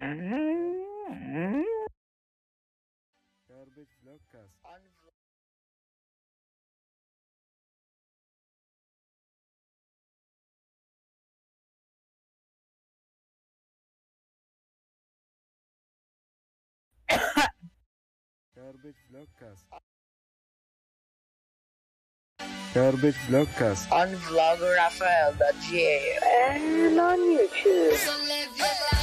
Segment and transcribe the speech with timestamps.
[0.00, 1.64] Garbage
[4.04, 4.54] Vlogcast.
[18.54, 19.64] Garbage Vlogcast.
[22.74, 23.90] Garbage Vlogcast.
[23.90, 26.18] on vloggeraphael.ga.
[26.50, 28.97] and on YouTube.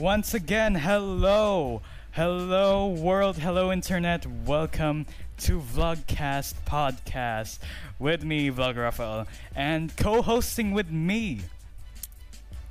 [0.00, 1.82] Once again, hello!
[2.12, 3.36] Hello, world!
[3.36, 4.24] Hello, internet!
[4.46, 5.04] Welcome
[5.40, 7.58] to Vlogcast Podcast
[7.98, 11.42] with me, Vlogger Rafael, and co hosting with me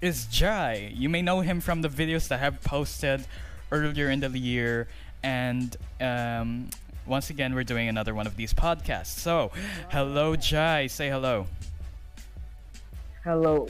[0.02, 0.92] is Jai.
[0.96, 3.24] You may know him from the videos that I have posted
[3.72, 4.88] earlier in the year,
[5.22, 6.72] and um,
[7.06, 9.20] once again, we're doing another one of these podcasts.
[9.20, 9.52] So,
[9.92, 10.88] hello, Jai.
[10.88, 11.46] Say hello.
[13.24, 13.70] Hello.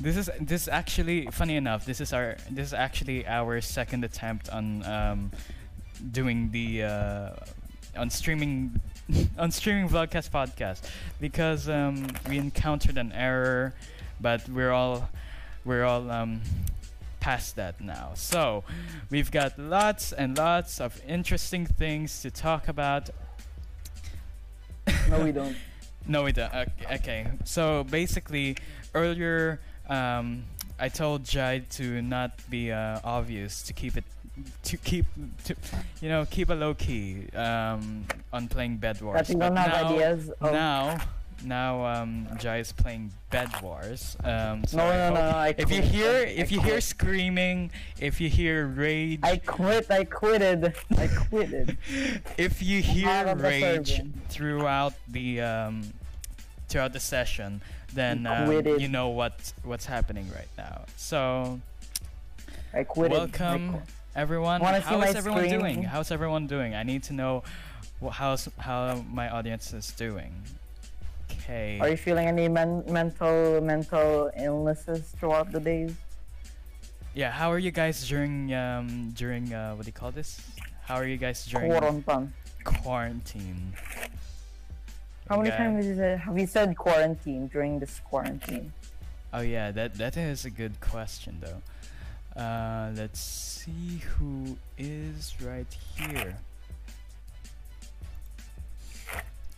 [0.00, 1.84] This is this actually funny enough.
[1.84, 5.30] This is our this is actually our second attempt on um,
[6.10, 7.30] doing the uh,
[7.96, 8.80] on streaming
[9.38, 10.88] on streaming vlogcast podcast
[11.20, 13.74] because um, we encountered an error,
[14.22, 15.10] but we're all
[15.66, 16.40] we're all um,
[17.20, 18.12] past that now.
[18.14, 18.64] So
[19.10, 23.10] we've got lots and lots of interesting things to talk about.
[25.10, 25.56] No, we don't.
[26.06, 26.52] No, we don't.
[26.52, 27.26] Okay, okay.
[27.44, 28.56] So basically,
[28.94, 30.44] earlier um,
[30.78, 34.04] I told Jai to not be uh, obvious, to keep it,
[34.62, 35.04] to keep,
[35.44, 35.54] to,
[36.00, 39.28] you know, keep a low key um, on playing Bed Wars.
[39.28, 40.98] But have now, ideas of- Now,
[41.44, 44.16] now um, Jai is playing Bed Wars.
[44.24, 45.84] Um, so No, I no, hope- no, I If you quit.
[45.84, 49.90] hear, I if you hear screaming, if you hear rage, I quit.
[49.90, 50.74] I quitted.
[50.96, 51.76] I quitted.
[52.38, 55.82] if you hear out of the rage throughout the um,
[56.68, 57.60] throughout the session,
[57.94, 60.84] then You um, you know what what's happening right now.
[60.96, 61.60] So
[62.74, 63.16] I quitted.
[63.16, 63.82] I welcome quit.
[64.14, 64.60] everyone.
[64.62, 65.60] Wanna How is everyone screen?
[65.60, 65.82] doing?
[65.82, 66.74] How's everyone doing?
[66.74, 67.42] I need to know
[68.02, 70.32] wh- how's how my audience is doing.
[71.32, 71.78] Okay.
[71.80, 75.92] Are you feeling any men- mental mental illnesses throughout the days?
[77.14, 77.30] yeah.
[77.30, 80.40] How are you guys during um during uh what do you call this?
[80.86, 82.32] How are you guys during Quarantine.
[82.64, 83.72] quarantine?
[85.30, 88.72] How many times have you said, have you said quarantine during this quarantine?
[89.32, 92.42] Oh yeah, that that is a good question though.
[92.42, 96.36] Uh, let's see who is right here.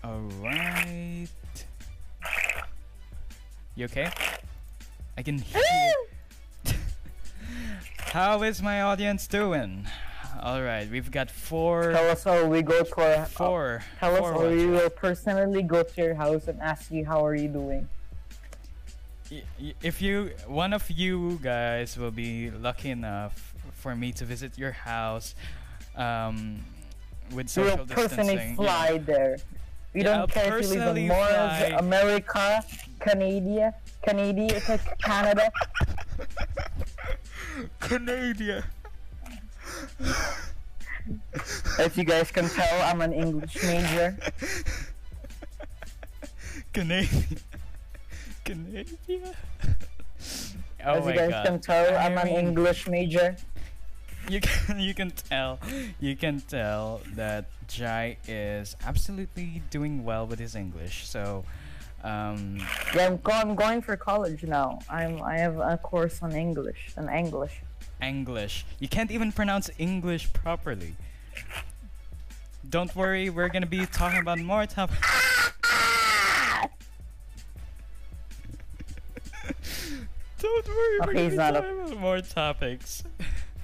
[0.04, 1.28] All right.
[3.74, 4.10] You okay?
[5.16, 5.94] I can hear.
[8.12, 9.86] How is my audience doing?
[10.41, 11.93] All right, we've got four.
[11.93, 13.82] Tell us how we go to our Four.
[14.00, 17.34] Tell us how we will personally go to your house and ask you how are
[17.34, 17.88] you doing.
[19.82, 24.72] If you one of you guys will be lucky enough for me to visit your
[24.72, 25.34] house
[25.97, 26.60] um
[27.32, 29.38] with We will personally fly there.
[29.94, 31.76] We Yeah, don't I'll care if you live in fly.
[31.78, 32.64] America,
[33.00, 34.60] Canada, Canada,
[35.03, 35.50] Canada.
[37.81, 38.64] Canada
[41.78, 44.16] As you guys can tell, I'm an English major.
[46.72, 47.08] Canada
[48.44, 48.84] Canada
[50.84, 53.36] oh As my you guys god can tell, I I'm an English major.
[54.28, 55.58] you can you can tell
[56.00, 61.44] you can tell that Jai is absolutely doing well with his English so
[62.04, 62.58] um
[62.94, 64.78] Yeah, I'm, go- I'm going for college now.
[64.88, 67.60] I'm I have a course on English, on English.
[68.02, 68.64] English.
[68.78, 70.94] You can't even pronounce English properly.
[72.68, 75.00] Don't worry, we're gonna be talking about more topics.
[80.38, 83.04] Don't worry, we're Okay, gonna he's be talking about more topics.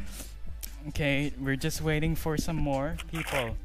[0.88, 3.56] okay, we're just waiting for some more people.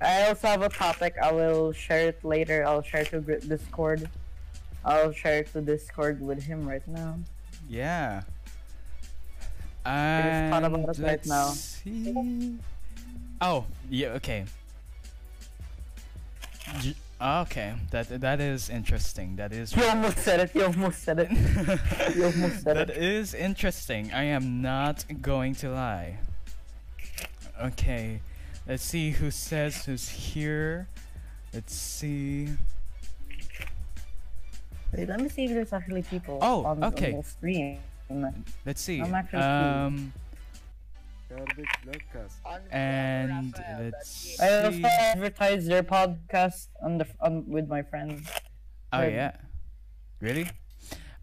[0.00, 1.14] I also have a topic.
[1.22, 2.64] I will share it later.
[2.66, 4.08] I'll share it to Discord.
[4.84, 7.18] I'll share it to Discord with him right now.
[7.68, 8.22] Yeah.
[9.88, 11.48] Just thought And about it right now.
[11.48, 12.58] see.
[13.40, 14.08] Oh, yeah.
[14.18, 14.44] Okay.
[16.80, 19.36] J- okay, that that is interesting.
[19.36, 19.74] That is.
[19.74, 20.54] You almost said it.
[20.54, 21.30] You almost said it.
[22.16, 22.96] You almost said That it.
[22.98, 24.12] is interesting.
[24.12, 26.18] I am not going to lie.
[27.60, 28.20] Okay,
[28.68, 30.88] let's see who says who's here.
[31.54, 32.48] Let's see.
[34.92, 37.12] Wait, let me see if there's actually people Oh, on, okay.
[37.14, 37.26] on the
[38.08, 38.44] stream.
[38.64, 39.00] Let's see.
[39.00, 40.12] I'm actually Um,
[42.70, 44.84] And let's I also see.
[44.84, 48.26] advertise their podcast on the on with my friends.
[48.92, 49.12] Oh Good.
[49.12, 49.32] yeah,
[50.20, 50.44] really?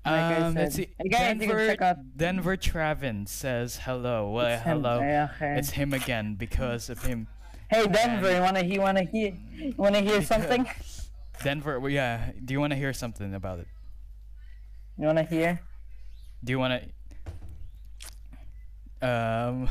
[0.06, 0.94] Like I um, let's see.
[1.04, 4.30] You guys, you can Denver check out- Denver Travin says hello.
[4.30, 5.00] Well, It's hello.
[5.02, 5.58] Yeah, okay.
[5.58, 7.28] It's him again because of him.
[7.72, 10.68] Hey Denver, you wanna you wanna hear you wanna hear something?
[11.44, 11.80] Denver.
[11.80, 12.32] well, Yeah.
[12.46, 13.68] Do you want to hear something about it?
[14.98, 15.60] You wanna hear?
[16.44, 16.84] Do you want
[19.02, 19.08] to?
[19.08, 19.70] Um.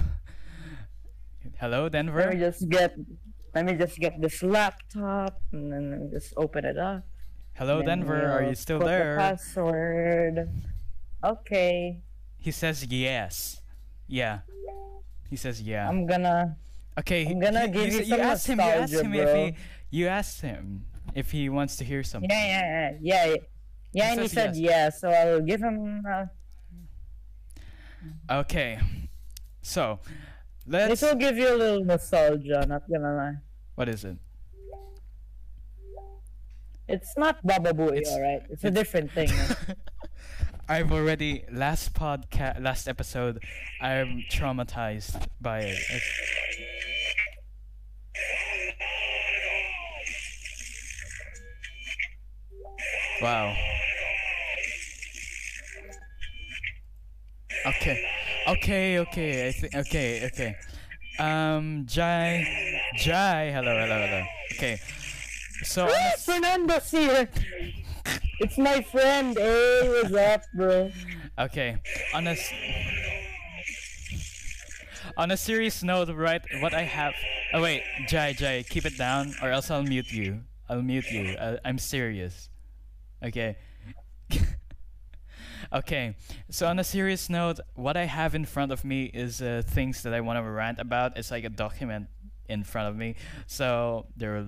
[1.58, 2.18] Hello, Denver.
[2.20, 2.94] Let me just get
[3.54, 7.04] let me just get this laptop and then just open it up.
[7.54, 8.26] Hello, Denver.
[8.30, 9.14] Are we'll you still there?
[9.14, 10.50] The password.
[11.22, 12.00] Okay.
[12.38, 13.60] He says yes.
[14.08, 14.40] Yeah.
[15.30, 15.88] He says yeah.
[15.88, 16.56] I'm gonna
[16.98, 17.26] okay.
[17.26, 18.58] I'm gonna he- give you s- some asked him.
[18.58, 19.56] You asked him if he.
[19.90, 20.84] You asked him
[21.14, 22.28] if he wants to hear something.
[22.28, 23.30] Yeah, yeah, yeah, yeah.
[23.30, 23.36] Yeah,
[23.92, 24.70] yeah and he said yes.
[24.70, 26.24] yeah, so I'll give him uh,
[28.30, 28.78] Okay.
[29.62, 30.00] So,
[30.66, 31.02] this let's.
[31.02, 33.34] will give you a little nostalgia, not gonna lie.
[33.74, 34.16] What is it?
[36.86, 38.42] It's not Baba Booey, It's- alright?
[38.50, 39.30] It's, a different thing.
[40.68, 43.42] I've already last podcast, last episode.
[43.80, 45.78] I'm traumatized by it.
[45.90, 46.10] It's-
[53.22, 53.54] Wow.
[57.66, 58.04] Okay.
[58.48, 59.48] Okay, okay.
[59.48, 60.56] I think okay, okay.
[61.18, 62.44] Um Jai
[62.96, 64.22] Jai, hello, hello, hello.
[64.52, 64.78] Okay.
[65.62, 67.28] So on a s- Fernando's here!
[68.40, 69.36] It's my friend!
[69.38, 70.90] Hey, what's up, bro?
[71.38, 71.78] Okay.
[72.12, 72.36] On a
[75.16, 76.42] on a serious note, right?
[76.60, 77.14] What I have.
[77.52, 80.42] Oh wait, Jai, Jai, keep it down, or else I'll mute you.
[80.68, 81.36] I'll mute you.
[81.40, 82.48] I, I'm serious.
[83.22, 83.56] Okay.
[85.74, 86.16] Okay.
[86.50, 90.02] So on a serious note, what I have in front of me is uh, things
[90.02, 91.16] that I want to rant about.
[91.16, 92.08] It's like a document
[92.48, 93.16] in front of me.
[93.46, 94.46] So there are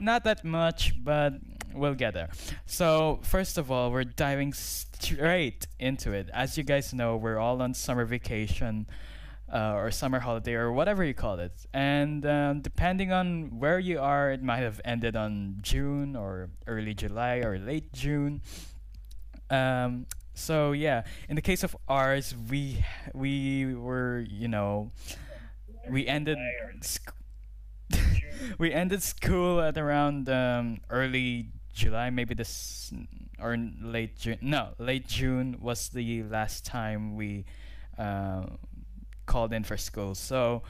[0.00, 1.34] not that much, but
[1.74, 2.30] we'll get there.
[2.66, 6.28] So first of all, we're diving straight into it.
[6.32, 8.86] As you guys know, we're all on summer vacation.
[9.50, 13.98] Uh, or summer holiday or whatever you call it and um, depending on where you
[13.98, 18.42] are it might have ended on june or early july or late june
[19.50, 22.84] um, so yeah in the case of ours we
[23.14, 24.90] we were you know
[25.90, 26.38] we ended
[26.82, 27.12] sc-
[28.58, 32.92] we ended school at around um, early July, maybe this
[33.40, 34.38] or late June.
[34.40, 37.44] No, late June was the last time we
[37.98, 38.42] uh,
[39.26, 40.14] called in for school.
[40.14, 40.62] So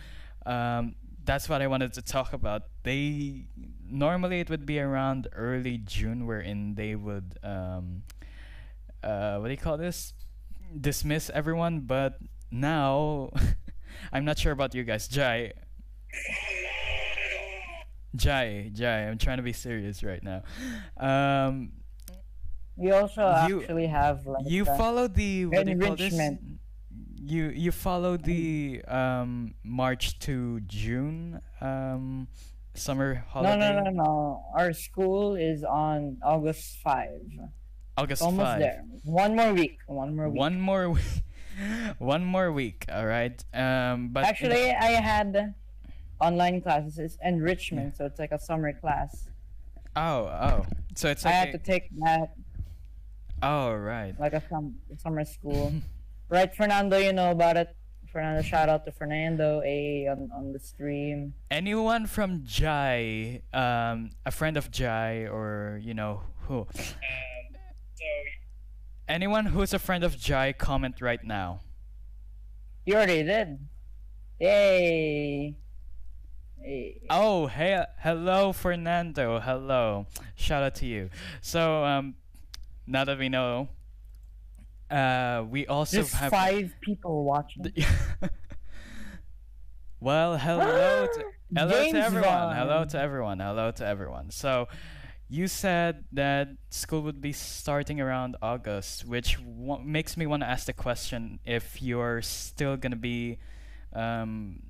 [0.46, 2.62] um, that's what I wanted to talk about.
[2.82, 3.44] They
[3.88, 8.02] normally it would be around early June, wherein they would um,
[9.02, 10.12] uh, what do you call this?
[10.78, 12.18] Dismiss everyone, but
[12.50, 13.30] now
[14.12, 15.08] I'm not sure about you guys.
[15.08, 15.52] Jai,
[18.16, 20.42] Jai, Jai, I'm trying to be serious right now.
[20.96, 21.72] Um,
[22.76, 26.14] We also You- actually have like you follow the what do you call this?
[27.20, 32.28] You you follow the um March to June um
[32.74, 33.58] summer holiday.
[33.58, 34.44] no, no, no, no.
[34.54, 37.10] Our school is on August 5.
[37.98, 38.60] August Almost five.
[38.60, 38.84] there.
[39.02, 39.78] One more week.
[39.86, 40.38] One more week.
[40.38, 41.02] One more week.
[41.98, 42.84] One more week.
[42.92, 43.34] All right.
[43.52, 45.54] Um, but Actually, I had
[46.20, 46.98] online classes.
[46.98, 49.28] It's enrichment, so it's like a summer class.
[49.96, 50.66] oh oh.
[50.94, 52.34] So it's I like had to take that
[53.42, 54.14] oh right.
[54.20, 55.72] like a sum- summer school.
[56.28, 57.74] right, Fernando, you know about it.
[58.12, 61.34] Fernando, shout out to Fernando A on, on the stream.
[61.50, 66.66] Anyone from Jai, um, a friend of Jai, or you know who?
[69.08, 71.60] Anyone who's a friend of Jai, comment right now.
[72.84, 73.58] You already did.
[74.38, 75.56] Yay!
[76.60, 77.00] Hey.
[77.08, 79.40] Oh, hey, hello, Fernando.
[79.40, 80.06] Hello.
[80.34, 81.10] Shout out to you.
[81.40, 82.14] So, um,
[82.86, 83.68] now that we know,
[84.90, 86.30] uh, we also Just have.
[86.30, 87.72] five people watching.
[90.00, 91.24] well, hello, to,
[91.56, 92.56] hello James to everyone.
[92.56, 93.40] Hello to everyone.
[93.40, 94.30] Hello to everyone.
[94.30, 94.68] So,
[95.28, 100.48] you said that school would be starting around August, which w- makes me want to
[100.48, 103.38] ask the question if you're still gonna be,
[103.92, 104.62] um,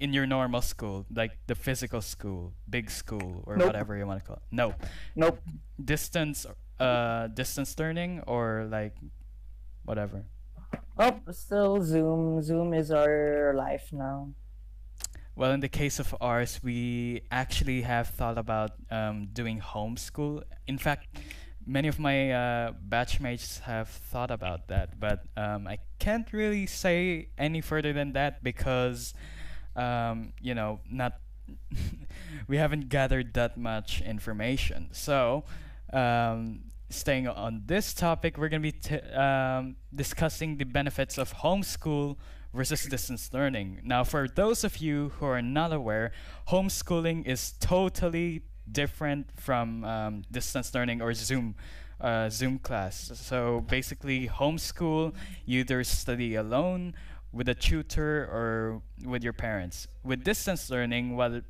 [0.00, 3.66] in your normal school, like the physical school, big school, or Nope.
[3.68, 4.42] whatever you want to call it.
[4.50, 4.74] No,
[5.14, 5.38] Nope.
[5.82, 6.46] distance,
[6.80, 8.96] uh, distance learning, or like,
[9.84, 10.24] whatever.
[10.98, 12.42] Oh, still Zoom.
[12.42, 14.32] Zoom is our life now.
[15.34, 20.42] Well, in the case of ours, we actually have thought about um, doing homeschool.
[20.66, 21.06] In fact,
[21.66, 27.28] many of my uh, batchmates have thought about that, but um, I can't really say
[27.38, 29.14] any further than that because,
[29.74, 31.18] um, you know, not
[32.46, 34.88] we haven't gathered that much information.
[34.92, 35.44] So,
[35.94, 42.16] um, staying on this topic, we're gonna be t- um, discussing the benefits of homeschool
[42.54, 43.80] versus distance learning.
[43.84, 46.12] Now, for those of you who are not aware,
[46.48, 51.54] homeschooling is totally different from um, distance learning or Zoom.
[52.00, 53.12] Uh, Zoom class.
[53.14, 55.14] So basically, homeschool,
[55.46, 56.96] you either study alone
[57.30, 59.86] with a tutor or with your parents.
[60.02, 61.42] With distance learning, well,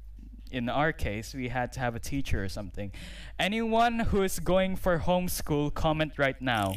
[0.51, 2.93] in our case, we had to have a teacher or something.
[3.39, 6.75] Anyone who is going for homeschool, comment right now.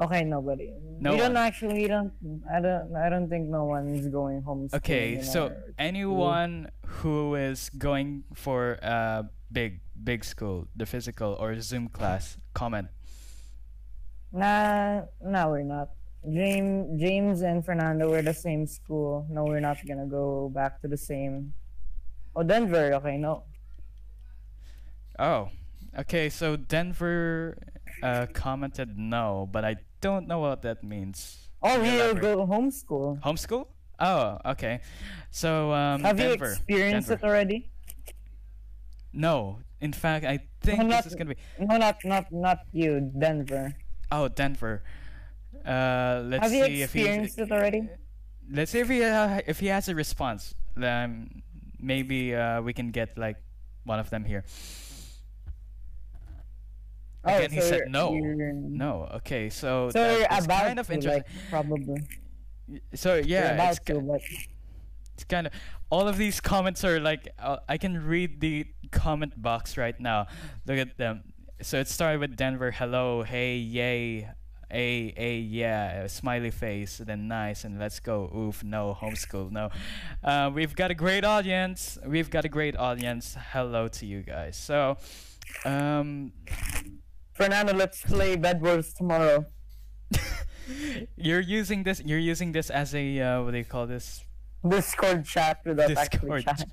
[0.00, 0.72] Okay, nobody.
[0.98, 1.84] No we don't actually.
[1.84, 2.12] We don't.
[2.48, 2.96] I don't.
[2.96, 4.68] I don't think no one is going home.
[4.72, 6.72] Okay, so anyone
[7.04, 12.88] who is going for a big, big school, the physical or Zoom class, comment.
[14.32, 15.90] Nah, no, we're not.
[16.24, 19.26] James, James and Fernando were the same school.
[19.28, 21.52] No, we're not gonna go back to the same.
[22.34, 22.94] Oh, Denver.
[22.94, 23.44] Okay, no.
[25.18, 25.50] Oh,
[25.98, 26.28] okay.
[26.28, 27.58] So Denver
[28.02, 31.48] uh, commented no, but I don't know what that means.
[31.62, 33.20] Oh, you we'll go homeschool.
[33.20, 33.66] Homeschool?
[33.98, 34.80] Oh, okay.
[35.30, 37.26] So um, Have you experienced Denver.
[37.26, 37.70] it already?
[39.12, 41.40] No, in fact, I think not- this is gonna be.
[41.58, 43.74] No, not not not you, Denver.
[44.12, 44.82] Oh, Denver.
[45.66, 47.04] Uh, let's Have you see if he's.
[47.04, 47.88] experienced it already?
[48.50, 50.54] Let's see if he uh, if he has a response.
[50.76, 51.42] Then
[51.78, 53.36] maybe uh, we can get like
[53.84, 54.44] one of them here.
[57.24, 58.14] Oh, Again, he said no.
[58.14, 59.08] No.
[59.16, 61.22] Okay, so, So that you're is about kind of interesting.
[61.22, 62.02] like, probably.
[62.94, 64.18] so yeah, it's, to,
[65.14, 65.52] it's kind of
[65.90, 70.28] all of these comments are like uh, I can read the comment box right now.
[70.66, 71.24] Look at them.
[71.62, 72.70] So it started with Denver.
[72.70, 74.30] Hello, hey, yay,
[74.72, 78.30] a, a, yeah, a smiley face, then nice, and let's go.
[78.34, 79.68] Oof, no, homeschool, no.
[80.24, 81.98] Uh, we've got a great audience.
[82.06, 83.36] We've got a great audience.
[83.52, 84.56] Hello to you guys.
[84.56, 84.96] So,
[85.66, 86.32] um,
[87.40, 89.46] Fernando, let's play Bed Wars tomorrow.
[91.16, 92.02] you're using this.
[92.04, 94.22] You're using this as a uh, what do you call this?
[94.68, 96.68] Discord chat without actually Discord chat.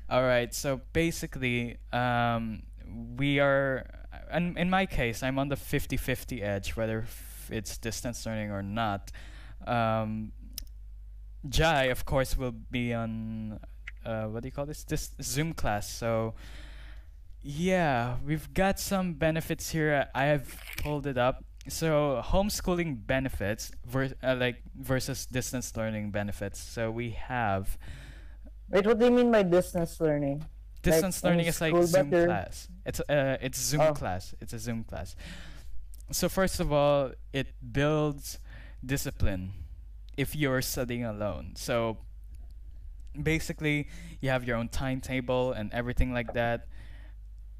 [0.10, 0.52] All right.
[0.52, 2.64] So basically, um,
[3.16, 3.86] we are,
[4.28, 8.64] and in my case, I'm on the 50-50 edge, whether f- it's distance learning or
[8.64, 9.12] not.
[9.68, 10.32] Um,
[11.48, 13.60] Jai, of course, will be on,
[14.04, 14.82] uh, what do you call this?
[14.82, 15.88] This Zoom class.
[15.88, 16.34] So,
[17.48, 20.08] yeah, we've got some benefits here.
[20.14, 21.44] I have pulled it up.
[21.68, 26.60] So, homeschooling benefits, ver- uh, like versus distance learning benefits.
[26.60, 27.78] So we have
[28.70, 30.44] Wait, what do you mean by distance learning?
[30.82, 32.68] distance in learning is like Zoom class.
[32.84, 33.92] It's uh, it's Zoom Oh.
[33.94, 34.34] class.
[34.40, 35.14] It's a Zoom class.
[36.12, 38.38] So first of all, it builds
[38.84, 39.52] discipline
[40.16, 41.54] if you're studying alone.
[41.56, 41.98] So
[43.20, 43.88] basically,
[44.20, 46.66] you have your own timetable and everything like that.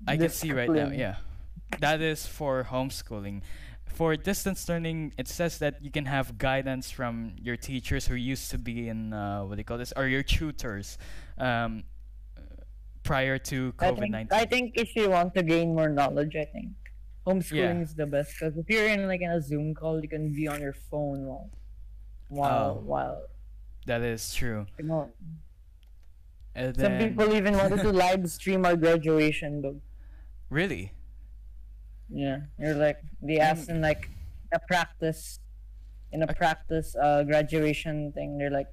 [0.07, 0.89] I can see right now.
[0.91, 1.17] Yeah,
[1.81, 3.43] that is for homeschooling.
[3.87, 8.51] For distance learning, it says that you can have guidance from your teachers who used
[8.51, 10.99] to be in uh, what do you call this, or your tutors,
[11.39, 11.85] um,
[13.03, 14.39] prior to COVID nineteen.
[14.39, 16.73] I think if you want to gain more knowledge, I think
[17.27, 17.87] homeschooling Yeah.
[17.89, 20.47] is the best because if you're in like in a Zoom call, you can be
[20.49, 21.51] on your phone while
[22.29, 22.83] while Oh.
[22.85, 23.23] while
[23.87, 24.67] That is true.
[24.79, 25.11] you know.
[26.57, 29.81] And Some people even wanted to live stream our graduation though.
[30.49, 30.93] really.
[32.09, 34.09] Yeah, you're like they asked in like
[34.55, 35.41] a practice,
[36.13, 38.39] in a practice uh graduation thing.
[38.39, 38.69] They're like,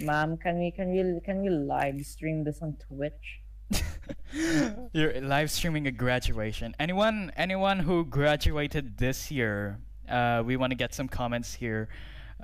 [0.00, 3.40] "Mom, can we can we can we live stream this on Twitch?"
[4.92, 6.74] You're live streaming a graduation.
[6.80, 11.88] Anyone anyone who graduated this year, uh, we want to get some comments here.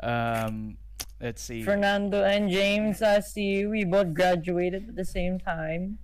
[0.03, 0.77] Um,
[1.21, 1.63] let's see.
[1.63, 3.71] Fernando and James, I see you.
[3.71, 5.99] We both graduated at the same time.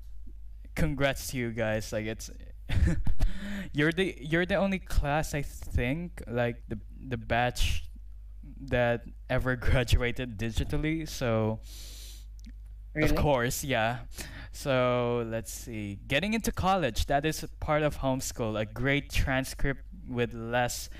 [0.75, 1.93] Congrats to you guys.
[1.93, 2.31] Like it's
[3.73, 7.85] you're the you're the only class I think like the the batch
[8.69, 11.09] that ever graduated digitally.
[11.09, 11.61] So
[12.95, 13.09] Really?
[13.09, 14.01] Of course, yeah.
[14.53, 15.99] So let's see.
[16.07, 18.61] Getting into college, that is a part of homeschool.
[18.61, 20.91] A great transcript with less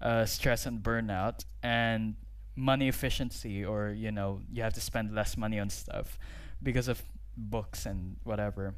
[0.00, 2.16] uh, stress and burnout and
[2.56, 6.18] money efficiency, or you know, you have to spend less money on stuff
[6.62, 7.02] because of
[7.36, 8.74] books and whatever.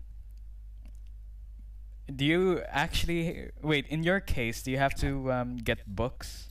[2.14, 3.86] Do you actually wait?
[3.88, 6.48] In your case, do you have to um, get books,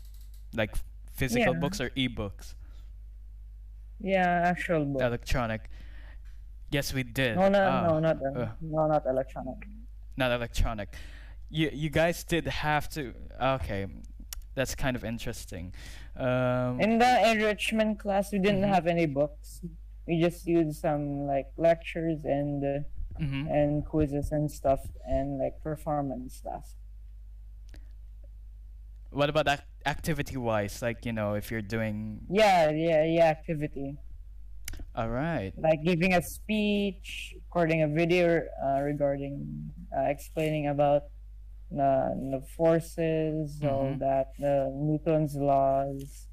[0.54, 0.76] like
[1.14, 1.60] physical Yeah.
[1.60, 2.56] books or e-books,
[4.00, 5.02] Yeah, actual book.
[5.02, 5.70] electronic?
[6.72, 7.36] Yes, we did.
[7.36, 7.88] no, no, Ah.
[7.88, 8.52] no, not uh, uh.
[8.62, 9.58] no, not electronic.
[10.18, 10.90] not electronic.
[11.50, 13.14] You you guys did have to.
[13.40, 13.86] Okay,
[14.56, 15.74] that's kind of interesting.
[16.16, 18.74] Um, In the enrichment class, we didn't Mhm.
[18.74, 19.62] have any books.
[20.08, 22.80] We just used some like lectures and uh,
[23.20, 23.50] mhm.
[23.50, 26.76] and quizzes and stuff and like performance stuff.
[29.12, 30.82] What about ac- activity wise?
[30.82, 32.22] Like you know, if you're doing.
[32.30, 33.26] Yeah, yeah, yeah.
[33.30, 33.98] Activity
[34.96, 35.54] All right.
[35.58, 41.04] like giving a speech, recording a video uh, regarding uh, explaining about
[41.76, 41.92] the
[42.34, 44.00] the forces, all Mhm.
[44.00, 46.28] that, the Newton's laws,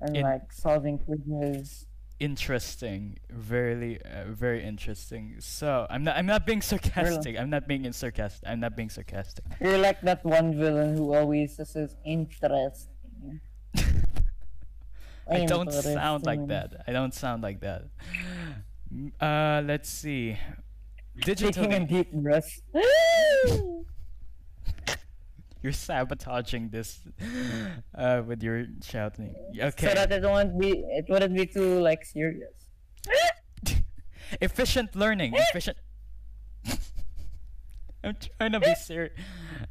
[0.00, 1.86] and In- like solving quizzes.
[2.20, 7.82] interesting very uh, very interesting so i'm not i'm not being sarcastic i'm not being
[7.92, 13.40] sarcastic i'm not being sarcastic You're like that one villain who always says interesting.
[15.26, 17.82] i don't sound like that i don't sound like that
[19.20, 20.38] uh let's see
[21.22, 22.50] Taking a deep breath.
[25.64, 27.00] you're sabotaging this
[27.98, 32.04] uh with your shouting okay So that it won't be it wouldn't be too like
[32.04, 32.52] serious.
[34.40, 35.78] efficient learning efficient
[38.04, 39.12] i'm trying to be serious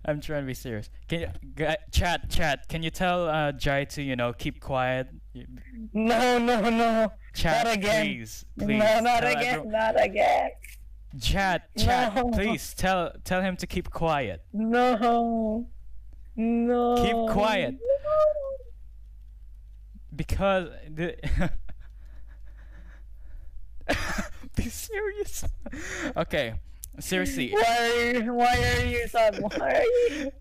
[0.06, 3.84] i'm trying to be serious can you gu- chat chat can you tell uh jai
[3.86, 5.08] to you know keep quiet
[5.94, 7.12] No, no, no.
[7.34, 8.06] chat Not again.
[8.06, 10.50] please please no, not tell again, everyone- not again.
[11.22, 12.30] chat chat No.
[12.32, 15.68] please tell tell him to keep quiet No.
[16.36, 16.96] No.
[17.04, 17.76] Keep quiet.
[20.16, 21.16] because the
[24.56, 25.46] be serious.
[26.16, 26.56] Okay
[27.00, 27.52] seriously.
[27.52, 29.84] Why are you, why are you so why?
[29.84, 30.32] Are you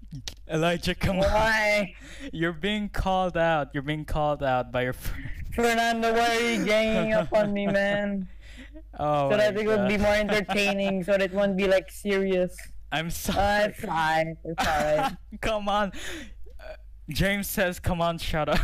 [0.51, 1.25] elijah come on.
[1.25, 1.95] Why?
[2.33, 3.69] You're being called out.
[3.73, 5.31] You're being called out by your friend.
[5.55, 8.29] Fernando why are you ganging up on me man?
[8.99, 12.55] Oh so that it would be more entertaining so that it won't be like serious
[12.93, 15.91] i'm uh, sorry it's fine it's alright come on
[16.61, 16.75] Uh,
[17.09, 18.61] james says come on shut up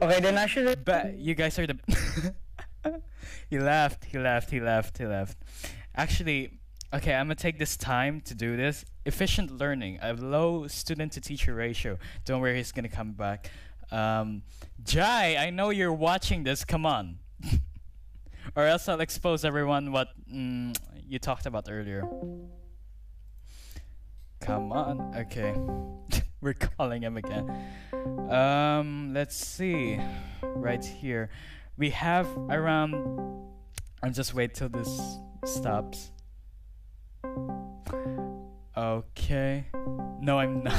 [0.00, 1.78] okay then I should But you guys are the.
[3.50, 4.04] he left.
[4.04, 4.50] He left.
[4.50, 4.98] He left.
[4.98, 5.38] He left.
[5.94, 6.58] Actually,
[6.92, 8.84] okay, I'm gonna take this time to do this.
[9.06, 11.98] Efficient learning, a low student to teacher ratio.
[12.24, 13.50] Don't worry, he's gonna come back.
[13.90, 14.42] Um,
[14.82, 16.64] Jai, I know you're watching this.
[16.64, 17.18] Come on,
[18.56, 22.04] or else I'll expose everyone what mm, you talked about earlier.
[24.44, 25.14] Come on.
[25.16, 25.54] Okay,
[26.42, 27.48] we're calling him again.
[28.30, 29.98] Um, let's see.
[30.42, 31.30] Right here,
[31.78, 32.94] we have around.
[34.02, 36.10] I'll just wait till this stops.
[38.76, 39.64] Okay.
[40.20, 40.74] No, I'm not.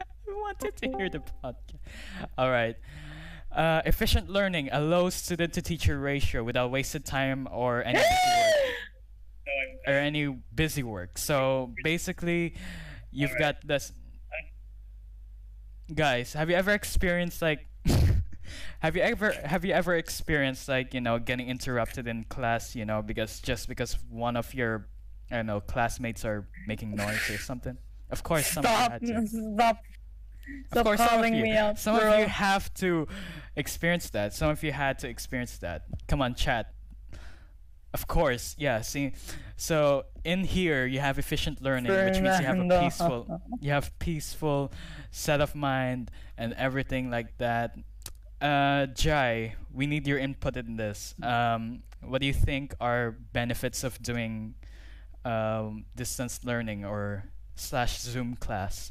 [0.00, 1.78] I wanted to hear the podcast.
[2.36, 2.76] All right.
[3.52, 8.00] Uh, efficient learning, a low student to teacher ratio without wasted time or any
[9.46, 9.94] work.
[9.94, 11.18] Or any busy work.
[11.18, 12.54] So basically,
[13.10, 13.92] you've got this.
[15.94, 17.66] Guys, have you ever experienced like?
[18.80, 22.84] have you ever have you ever experienced like you know getting interrupted in class you
[22.84, 24.88] know because just because one of your
[25.30, 27.76] I don't know classmates are making noise or something?
[28.10, 29.28] Of course, stop stop Of
[30.70, 33.06] stop course, some of calling you, me out some of you have to
[33.56, 34.34] experience that.
[34.34, 35.84] Some of you had to experience that.
[36.08, 36.71] Come on, chat.
[37.94, 38.80] Of course, yeah.
[38.80, 39.12] See,
[39.56, 43.96] so in here you have efficient learning, which means you have a peaceful, you have
[43.98, 44.72] peaceful
[45.10, 47.76] set of mind and everything like that.
[48.40, 51.14] Uh, Jai, we need your input in this.
[51.22, 54.54] Um, what do you think are benefits of doing
[55.24, 57.24] um, distance learning or
[57.54, 58.90] slash Zoom class?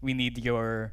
[0.00, 0.92] We need your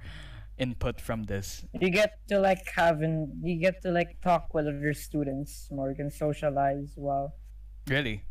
[0.60, 1.63] input from this.
[1.80, 5.89] you get to like have and you get to like talk with other students more
[5.89, 7.34] you can socialize well
[7.88, 8.22] Really?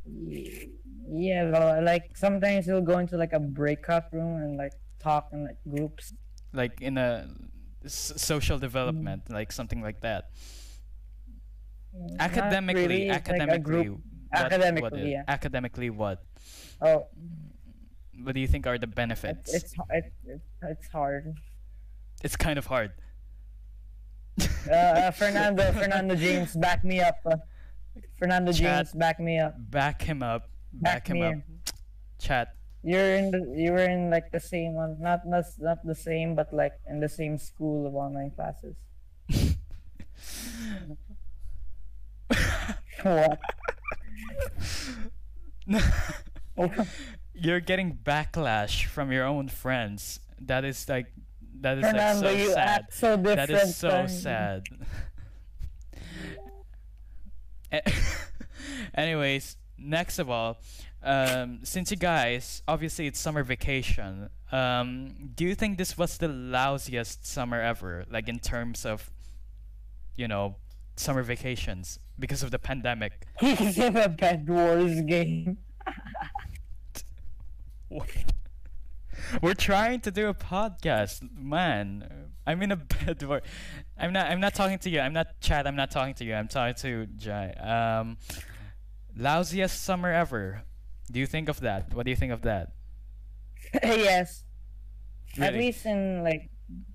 [1.10, 5.44] yeah well, like sometimes you'll go into like a breakout room and like talk in
[5.48, 6.12] like groups
[6.52, 7.26] Like in a
[7.84, 10.30] s- social development, like something like that.
[11.94, 15.24] Mm, not Academically, really, it's like a academically, what- Academically, yeah.
[15.26, 16.18] academically, what?
[16.80, 17.08] oh
[18.22, 19.54] What do you think are the benefits?
[19.54, 21.34] it's it, it, it's hard
[22.22, 22.92] It's kind of hard.
[24.70, 27.36] uh, uh, fernando fernando james back me up uh,
[28.18, 28.86] fernando Chat.
[28.86, 30.48] james back me up Back him up.
[30.72, 31.32] Back, Back him up.
[31.32, 31.42] in.
[32.20, 32.54] Chat.
[32.84, 36.34] you're in the you were in like the same one not not, not the same
[36.36, 38.76] but like in the same school of online classes
[43.02, 43.38] what
[47.34, 50.18] You're getting backlash from your own friends.
[50.40, 51.06] That is like
[51.60, 52.86] that is like so sad.
[52.90, 53.16] so.
[53.16, 54.64] That is so sad.
[58.94, 60.58] Anyways, next of all,
[61.02, 66.28] um, since you guys obviously it's summer vacation, um, do you think this was the
[66.28, 68.04] lousiest summer ever?
[68.10, 69.10] Like in terms of,
[70.16, 70.56] you know,
[70.96, 73.26] summer vacations because of the pandemic.
[73.40, 75.58] He's in a Bed Wars game.
[79.42, 82.08] We're trying to do a podcast, man.
[82.46, 83.42] I'm in a bed where
[83.98, 84.30] I'm not.
[84.30, 85.00] I'm not talking to you.
[85.00, 85.66] I'm not Chad.
[85.66, 86.34] I'm not talking to you.
[86.34, 87.50] I'm talking to Jai.
[87.52, 88.16] Um,
[89.18, 90.62] lousiest summer ever.
[91.10, 91.92] Do you think of that?
[91.94, 92.72] What do you think of that?
[93.82, 94.44] yes.
[95.38, 96.50] At least in like,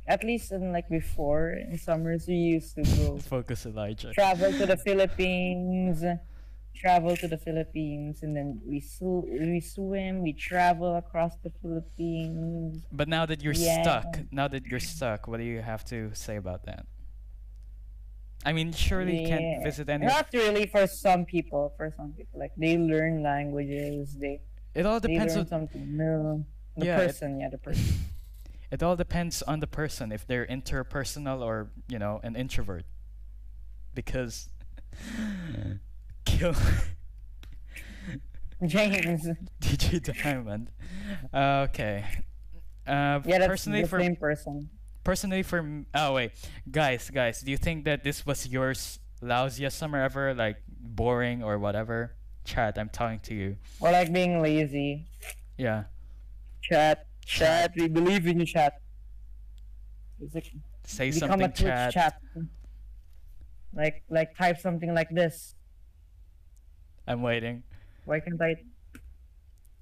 [0.08, 4.12] at least in like before in summers we used to go Focus, Elijah.
[4.14, 6.04] travel to the Philippines,
[6.74, 12.84] travel to the Philippines, and then we sw- we swim, we travel across the Philippines.
[12.92, 13.82] But now that you're Yeah.
[13.84, 16.86] stuck, now that you're stuck, what do you have to say about that?
[18.46, 19.64] I mean, surely you can't Yeah.
[19.64, 20.06] visit any.
[20.06, 21.74] Not really for some people.
[21.78, 24.42] For some people, like they learn languages, they
[24.76, 25.48] It all depends on.
[25.48, 26.46] something new.
[26.76, 27.84] The Yeah, it- person, yeah, the person.
[28.72, 32.86] It all depends on the person if they're interpersonal or you know an introvert.
[33.94, 34.50] Because
[36.44, 36.56] kill
[38.66, 39.28] James.
[39.62, 40.70] DJ Diamond.
[41.34, 42.04] Uh, okay.
[42.88, 44.70] Uh, Yeah, that's personally the for same person.
[45.06, 46.32] personally for oh wait
[46.72, 51.60] guys guys do you think that this was yours lousiest summer ever like boring or
[51.60, 55.06] whatever chat i'm talking to you Or like being lazy.
[55.58, 55.84] yeah
[56.62, 57.72] Chat, chat.
[57.76, 58.80] We believe in you, chat.
[60.22, 60.48] Is it-
[60.88, 61.92] say become something a Twitch chat.
[61.94, 62.22] chat.
[63.76, 65.56] Like, like type something like this.
[67.08, 67.64] I'm waiting.
[68.06, 68.56] Why can't I?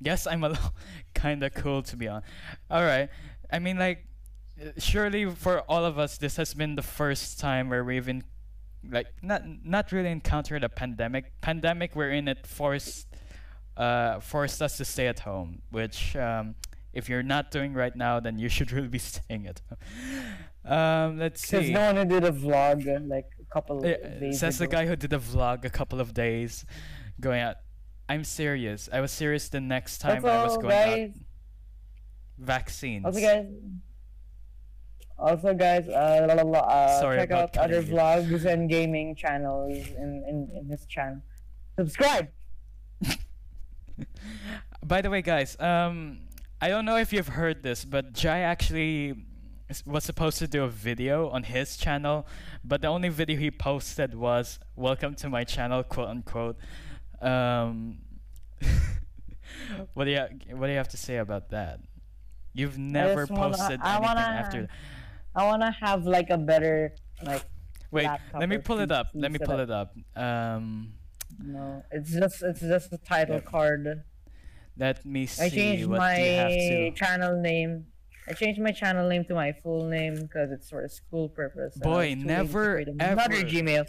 [0.01, 0.73] yes i'm a little
[1.13, 2.23] kind of cool to be on
[2.69, 3.09] all right
[3.51, 4.05] i mean like
[4.59, 8.23] uh, surely for all of us this has been the first time where we've in
[8.89, 13.07] like not not really encountered a pandemic pandemic wherein it forced
[13.77, 16.55] uh forced us to stay at home which um
[16.93, 19.77] if you're not doing right now then you should really be staying at home.
[20.65, 21.73] Um let's Because see.
[21.73, 24.67] no one who did a vlog uh, like a couple of Yeah, days says the
[24.67, 26.65] guy who did a vlog a couple of days
[27.21, 27.57] going out
[28.09, 31.09] i'm serious i was serious the next time i was going out
[32.37, 33.45] vaccines Also, guys.
[35.17, 37.93] Also, guys, uh, la- la- la- uh, Sorry check out other you.
[37.93, 41.21] vlogs and gaming channels in, in, in his channel.
[41.77, 42.29] Subscribe.
[44.83, 46.21] By the way, guys, um,
[46.59, 49.13] I don't know if you've heard this, but Jai actually
[49.85, 52.25] was supposed to do a video on his channel,
[52.63, 56.57] but the only video he posted was "Welcome to my channel," quote unquote.
[57.21, 57.99] Um,
[59.93, 60.19] what do you
[60.55, 61.79] What do you have to say about that?
[62.53, 64.67] You've never wanna- posted I anything wanna- after.
[65.35, 67.43] I wanna have like a better like
[67.91, 69.07] Wait, let me pull it up.
[69.13, 69.93] Let me pull it up.
[70.15, 70.93] Um,
[71.39, 71.83] no.
[71.91, 73.45] It's just it's just a title Yep.
[73.45, 74.03] card.
[74.77, 76.91] let me see I changed what my you have to.
[76.91, 77.85] channel name.
[78.27, 81.75] I changed my channel name to my full name because it's for a school purpose.
[81.77, 83.43] Boy, was too lazy to never, create another.
[83.43, 83.85] Gmail.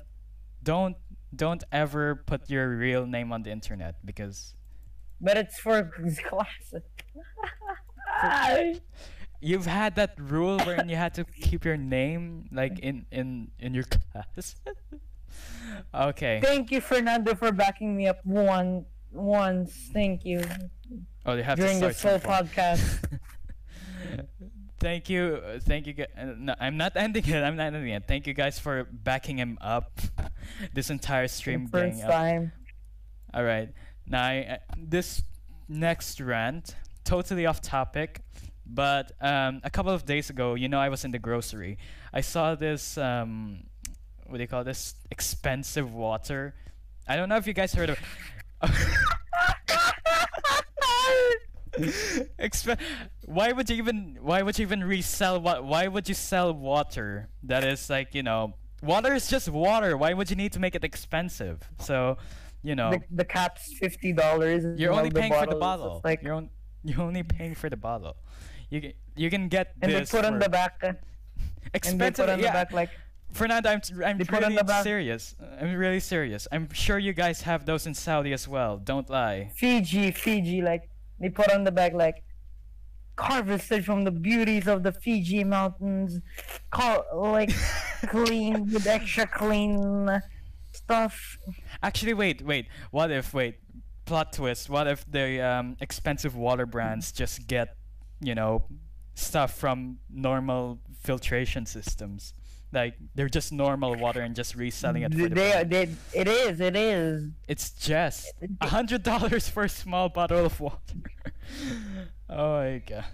[0.62, 0.96] Don't
[1.34, 4.54] don't ever put your real name on the internet because
[5.20, 5.90] But it's for
[6.28, 6.82] classes.
[9.40, 13.74] You've had that rule where you had to keep your name like in in in
[13.74, 14.54] your class.
[15.94, 16.40] okay.
[16.42, 19.90] Thank you, Fernando, for backing me up one once.
[19.92, 20.44] Thank you
[21.26, 22.82] Oh, you have during to this start whole podcast.
[24.82, 25.94] Thank you, uh, thank you.
[26.18, 27.40] uh, No, I'm not ending it.
[27.42, 28.02] I'm not ending it.
[28.08, 30.00] Thank you guys for backing him up.
[30.74, 32.10] this entire stream First gang up.
[32.10, 32.52] time.
[33.32, 33.68] All right.
[34.08, 35.22] Now, I, uh, this
[35.68, 38.22] next rant, totally off topic,
[38.66, 41.78] but um, a couple of days ago, you know, I was in the grocery.
[42.12, 43.62] I saw this, um,
[44.26, 44.96] what do you call this?
[45.12, 46.54] Expensive water.
[47.06, 47.98] I don't know if you guys heard of.
[53.26, 57.28] Why would you even why would you even resell what why would you sell water
[57.44, 60.74] that is like you know water is just water why would you need to make
[60.74, 62.16] it expensive so
[62.62, 64.64] you know The, the cap's fifty dollars.
[64.78, 66.00] you're only paying for the bottle.
[66.04, 66.50] Like, you're, on,
[66.84, 68.16] you're only paying for the bottle.
[68.70, 70.80] You can, you can get and they put on the back.
[70.82, 70.96] uh, And
[71.74, 72.16] they expensive.
[72.26, 72.90] put on the yeah, back like
[73.32, 75.34] Fernando, I'm I'm they put on really serious.
[75.60, 76.46] I'm really serious.
[76.52, 78.76] I'm sure you guys have those in Saudi as well.
[78.78, 79.50] Don't lie.
[79.56, 80.60] Fiji, Fiji.
[80.60, 80.88] Like
[81.22, 82.24] they put on the back like
[83.18, 86.20] harvested from the beauties of the Fiji mountains,
[86.70, 87.52] call like
[88.08, 90.20] clean with extra clean
[90.72, 91.38] stuff.
[91.82, 92.66] Actually, wait, wait.
[92.90, 93.60] What if wait?
[94.04, 94.68] Plot twist.
[94.68, 97.76] What if the um, expensive water brands just get,
[98.20, 98.64] you know,
[99.14, 102.34] stuff from normal filtration systems?
[102.72, 106.60] Like they're just normal water and just reselling it for the they, they, it is,
[106.60, 107.30] it is.
[107.46, 110.78] It's just a hundred dollars for a small bottle of water.
[112.30, 113.04] oh my god.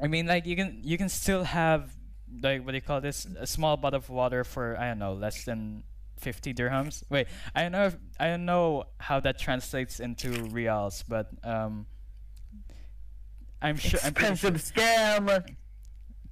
[0.00, 1.90] I mean, like you can you can still have
[2.42, 3.26] like what do you call this?
[3.38, 5.82] A small bottle of water for I don't know less than
[6.16, 7.02] fifty dirhams.
[7.10, 11.86] Wait, I don't know if I don't know how that translates into riyals, but um,
[13.60, 15.44] I'm sure I'm pretty sure Expensive scam.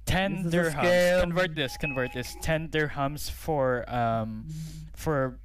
[0.07, 1.21] Ten This dirhams.
[1.21, 1.77] Convert this.
[1.77, 2.35] Convert this.
[2.41, 4.47] Ten dirhams for um
[4.95, 5.39] for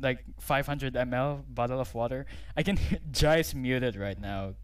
[0.00, 2.26] like 500 ml bottle of water.
[2.56, 4.54] I can hear Jai's muted right now.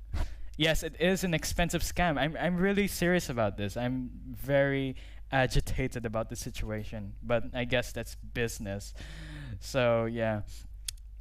[0.57, 2.19] Yes, it is an expensive scam.
[2.19, 3.77] I'm I'm really serious about this.
[3.77, 4.97] I'm very
[5.31, 8.95] agitated about the situation, but I guess that's business.
[9.61, 10.43] So yeah.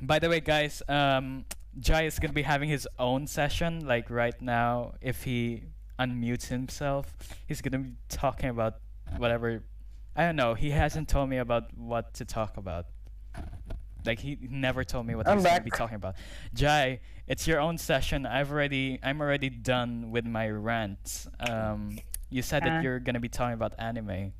[0.01, 1.45] By the way, guys, um,
[1.79, 3.85] Jai is gonna be having his own session.
[3.85, 5.63] Like right now, if he
[5.99, 7.15] unmutes himself,
[7.47, 8.75] he's gonna be talking about
[9.17, 9.63] whatever.
[10.15, 10.53] I don't know.
[10.53, 12.85] He hasn't told me about what to talk about.
[14.05, 16.15] Like he never told me what I'm he's gonna be talking about.
[16.53, 18.25] Jai, it's your own session.
[18.25, 21.27] I've already, I'm already done with my rants.
[21.39, 21.97] Um,
[22.29, 22.67] you said Uh.
[22.67, 24.33] that you're gonna be talking about anime.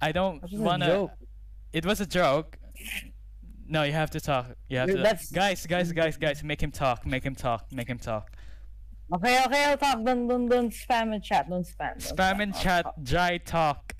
[0.00, 1.08] I don't That was a wanna.
[1.72, 2.58] It was a joke.
[3.66, 4.46] No, you have to talk.
[4.68, 5.02] You have Dude, to.
[5.32, 7.06] Guys, guys, guys, guys, make him talk.
[7.06, 7.72] Make him talk.
[7.72, 8.32] Make him talk.
[9.14, 10.04] Okay, okay, I'll talk.
[10.04, 11.48] Don't, don't, don't spam in chat.
[11.48, 11.94] Don't spam.
[11.94, 12.84] don't Spam in I'll chat.
[12.84, 13.02] talk.
[13.02, 13.94] Jai talk.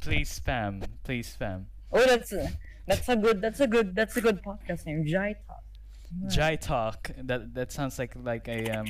[0.00, 0.84] Please spam.
[1.04, 1.64] Please spam.
[1.92, 2.50] Oh, that's a,
[2.86, 5.04] that's a good, that's a good, that's a good podcast name.
[5.06, 5.62] Jai Talk.
[6.28, 7.10] Jai talk.
[7.22, 8.86] That that sounds like like a um.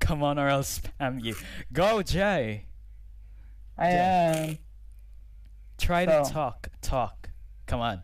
[0.00, 1.36] Come on, or I'll spam you.
[1.72, 2.66] Go, Jai.
[3.78, 4.58] I am.
[5.78, 6.68] Try to talk.
[6.82, 7.30] Talk.
[7.66, 8.02] Come on.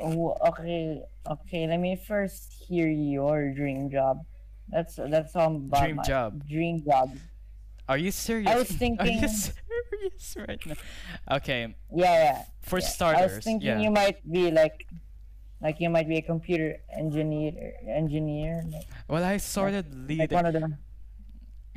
[0.00, 1.66] Oh, okay, okay.
[1.66, 4.24] Let me first hear your dream job.
[4.68, 6.48] That's that's all about Dream my job.
[6.48, 7.12] Dream job.
[7.88, 8.48] Are you serious?
[8.48, 9.00] I was thinking.
[9.06, 11.36] Are you serious right now?
[11.36, 11.74] Okay.
[11.94, 12.42] Yeah, yeah.
[12.62, 12.86] For yeah.
[12.86, 13.32] starters.
[13.32, 13.80] I was thinking yeah.
[13.80, 14.86] you might be like,
[15.60, 17.52] like you might be a computer engineer,
[17.86, 20.36] engineer, like, Well, I started like leading.
[20.36, 20.78] one of them.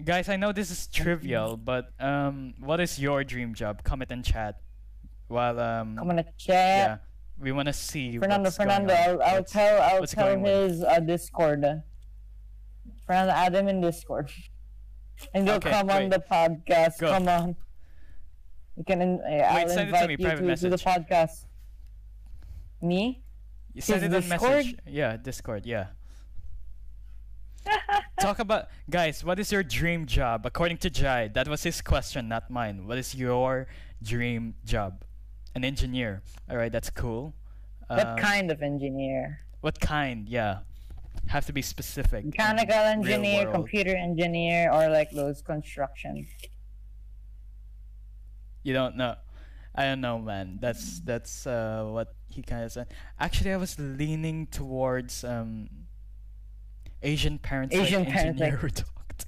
[0.04, 3.84] Guys, I know this is trivial, but um, what is your dream job?
[3.84, 4.60] Comment and chat.
[5.28, 7.05] While um, gonna yeah, chat.
[7.40, 8.18] We want to see.
[8.18, 8.94] Fernando, Fernando.
[8.94, 11.84] I'll, I'll What's- tell, I'll tell his uh, Discord.
[13.06, 14.32] Fernando, add him in Discord,
[15.34, 17.00] and you'll Okay, come on the podcast.
[17.00, 17.10] Go.
[17.10, 17.56] Come on.
[18.76, 19.02] You can.
[19.02, 21.46] In, uh, I'll send it to invite me, you private to, to the podcast.
[22.82, 23.22] Me?
[23.74, 24.76] You send his it message.
[24.88, 25.66] Yeah, Discord.
[25.66, 25.88] Yeah.
[28.20, 29.24] Talk about guys.
[29.24, 31.28] What is your dream job according to Jai?
[31.30, 32.88] That was his question, not mine.
[32.88, 33.68] What is your
[34.02, 35.05] dream job?
[35.56, 36.22] An engineer.
[36.50, 37.34] All right, that's cool.
[37.88, 39.40] What Um, kind of engineer?
[39.62, 40.28] What kind?
[40.28, 40.60] Yeah,
[41.28, 42.26] have to be specific.
[42.26, 46.28] Mechanical engineer, computer engineer, or like those construction.
[48.64, 49.16] You don't know.
[49.74, 50.58] I don't know, man.
[50.62, 52.88] That's that's uh, what he kind of said.
[53.20, 55.70] Actually, I was leaning towards um,
[57.02, 59.26] Asian parents, Asian like parents, engineer or doctor.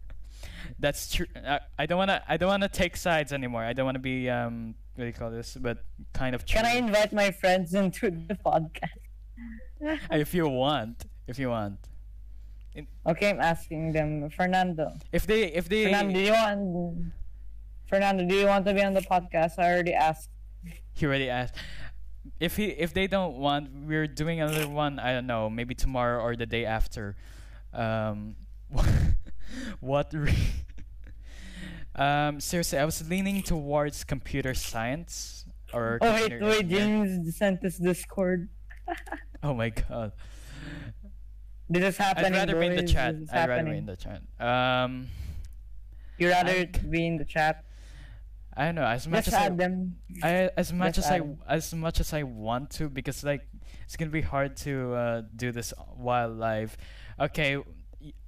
[0.78, 1.26] That's true.
[1.36, 2.22] I, I don't wanna.
[2.28, 3.62] I don't wanna take sides anymore.
[3.62, 4.74] I don't wanna be um.
[4.94, 5.56] What do you call this?
[5.58, 6.44] But kind of.
[6.44, 9.00] Can I invite my friends into the podcast?
[10.10, 11.78] if you want, if you want.
[13.06, 14.30] Okay, I'm asking them.
[14.30, 14.92] Fernando.
[15.12, 17.12] If they, if they, Fernando, do you want?
[17.88, 19.58] Fernando, do you want to be on the podcast?
[19.58, 20.30] I already asked.
[20.94, 21.56] he already asked.
[22.38, 24.98] If he, if they don't want, we're doing another one.
[24.98, 27.16] I don't know, maybe tomorrow or the day after.
[27.72, 28.36] Um,
[29.80, 30.12] what?
[30.14, 30.34] Re-
[31.94, 35.98] um, seriously, I was leaning towards computer science or.
[36.00, 36.68] Oh wait, wait.
[36.68, 38.48] James sent us Discord.
[39.44, 40.12] Oh my god.
[41.68, 42.34] This is happening.
[42.34, 43.16] I'd rather be in the chat.
[43.32, 44.22] I'd rather be in the chat.
[44.38, 45.08] Um,
[46.16, 47.64] You rather I- be in the chat?
[48.56, 48.84] I don't know.
[48.84, 49.96] As much Just as I, them.
[50.22, 53.48] I as much Just as I as much as I want to because like
[53.84, 56.76] it's gonna be hard to uh, do this while live.
[57.18, 57.56] Okay,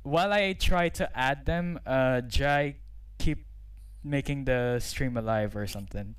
[0.03, 2.77] while I try to add them, uh, Jai
[4.05, 6.15] making the stream alive or something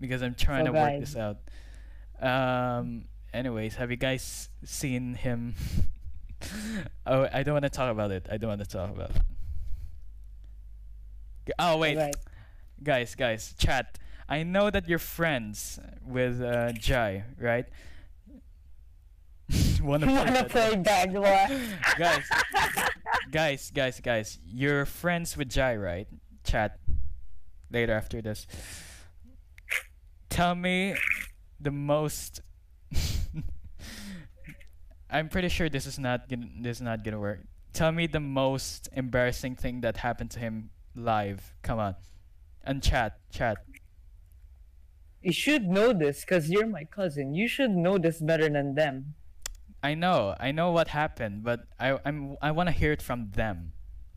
[0.00, 1.38] because I'm trying So to work this out.
[2.20, 3.04] Um.
[3.32, 5.54] Anyways, have you guys seen him?
[7.06, 8.26] oh, I don't want to talk about it.
[8.30, 9.22] I don't want to talk about it.
[11.58, 12.14] Oh wait, Right.
[12.82, 13.98] guys, guys, chat.
[14.28, 17.66] I know that you're friends with uh, Jai, right?
[19.82, 21.12] Wanna play Wanna play bad
[21.98, 22.24] guys,
[23.30, 24.38] guys, guys, guys.
[24.44, 26.08] You're friends with Jai, right?
[26.44, 26.78] Chat
[27.70, 28.46] later after this.
[30.30, 30.96] Tell me
[31.60, 32.40] the most.
[35.10, 37.40] I'm pretty sure this is not gonna this is not gonna work.
[37.72, 41.54] tell me the most embarrassing thing that happened to him live.
[41.62, 41.94] Come on.
[42.64, 43.58] And chat, chat.
[45.22, 47.34] You should know this because you're my cousin.
[47.34, 49.14] You should know this better than them.
[49.88, 53.30] I know, I know what happened, but I I'm I want to hear it from
[53.30, 53.72] them.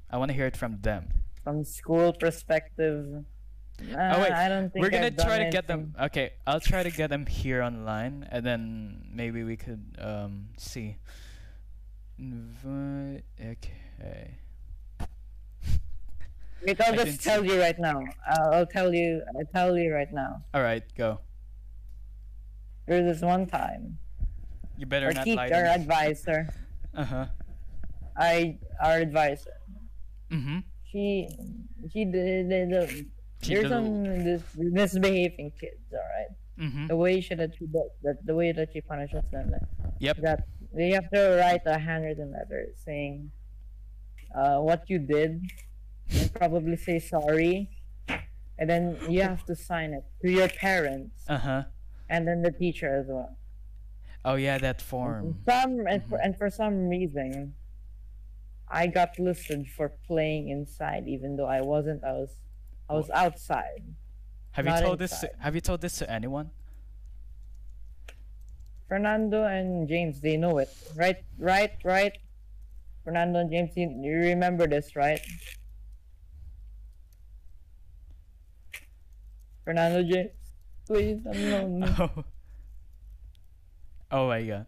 [0.09, 1.03] I want to hear it from them.
[1.45, 3.23] From school perspective.
[3.79, 5.95] oh wait, I don't think we're gonna I've try to get them.
[6.07, 10.97] Okay, I'll try to get them here online, and then maybe we could um see.
[12.19, 13.23] Invite.
[13.39, 14.35] Okay.
[16.67, 17.53] Wait, I'll I just tell see.
[17.53, 18.03] you right now.
[18.27, 19.23] I'll, I'll tell you.
[19.39, 20.43] I'll tell you right now.
[20.53, 21.21] All right, go.
[22.87, 23.97] There was this one time.
[24.81, 25.69] You better Our not teacher, lie to me.
[25.69, 26.49] advisor,
[26.97, 27.25] Uh huh.
[28.17, 29.53] I, our advisor.
[30.31, 30.59] Mm-hmm.
[30.89, 31.29] She,
[31.93, 32.49] she did.
[32.49, 33.05] did, did
[33.43, 35.85] She there's some dis- misbehaving kids.
[35.93, 36.33] All right.
[36.65, 36.87] Mm-hmm.
[36.87, 39.53] The way she that she does that, the way that she punishes them.
[39.99, 40.17] Yep.
[40.25, 43.29] that they have to write a handwritten letter saying
[44.35, 45.43] uh, what you did
[46.09, 47.69] and probably say sorry
[48.57, 51.63] and then you have to sign it to your parents Uh huh.
[52.09, 53.37] and then the teacher as well
[54.23, 55.37] Oh yeah, that form.
[55.47, 56.25] some and for, mm-hmm.
[56.25, 57.55] and for some reason
[58.69, 62.31] i got listed for playing inside even though i wasn't i was
[62.89, 63.83] i was outside
[64.51, 65.19] Have you told this?
[65.21, 66.51] To, have you told this to anyone?
[68.89, 70.67] Fernando and James, they know it.
[70.95, 72.11] Right, right, right.
[73.05, 75.21] Fernando and James, you, you remember this, right?
[79.63, 80.31] Fernando James,
[80.85, 81.87] please, I'm lonely.
[81.99, 82.25] Oh.
[84.11, 84.27] Oh.
[84.27, 84.65] My god.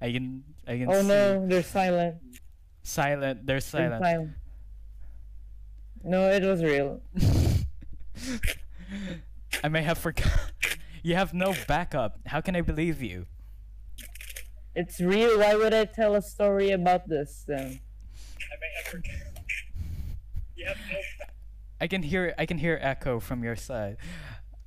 [0.00, 0.42] I can.
[0.66, 0.88] I can.
[0.88, 0.98] Oh see.
[0.98, 2.16] Oh no, they're silent.
[2.82, 3.46] Silent.
[3.46, 4.02] They're They're silent.
[4.02, 4.30] silent.
[6.02, 7.02] No, it was real.
[9.62, 10.30] I may have forgot.
[11.02, 12.18] You have no backup.
[12.26, 13.26] How can I believe you?
[14.74, 15.38] It's real.
[15.38, 17.80] Why would I tell a story about this then?
[21.80, 22.34] I can hear.
[22.38, 23.96] I can hear echo from your side.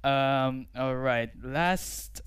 [0.04, 0.68] Um.
[0.76, 1.30] All right.
[1.42, 2.22] Last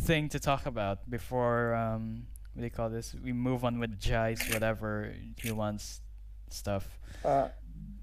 [0.00, 2.26] thing to talk about before um.
[2.54, 3.14] What do you call this?
[3.22, 6.00] We move on with Jai's whatever he wants
[6.50, 6.98] stuff.
[7.24, 7.48] Uh,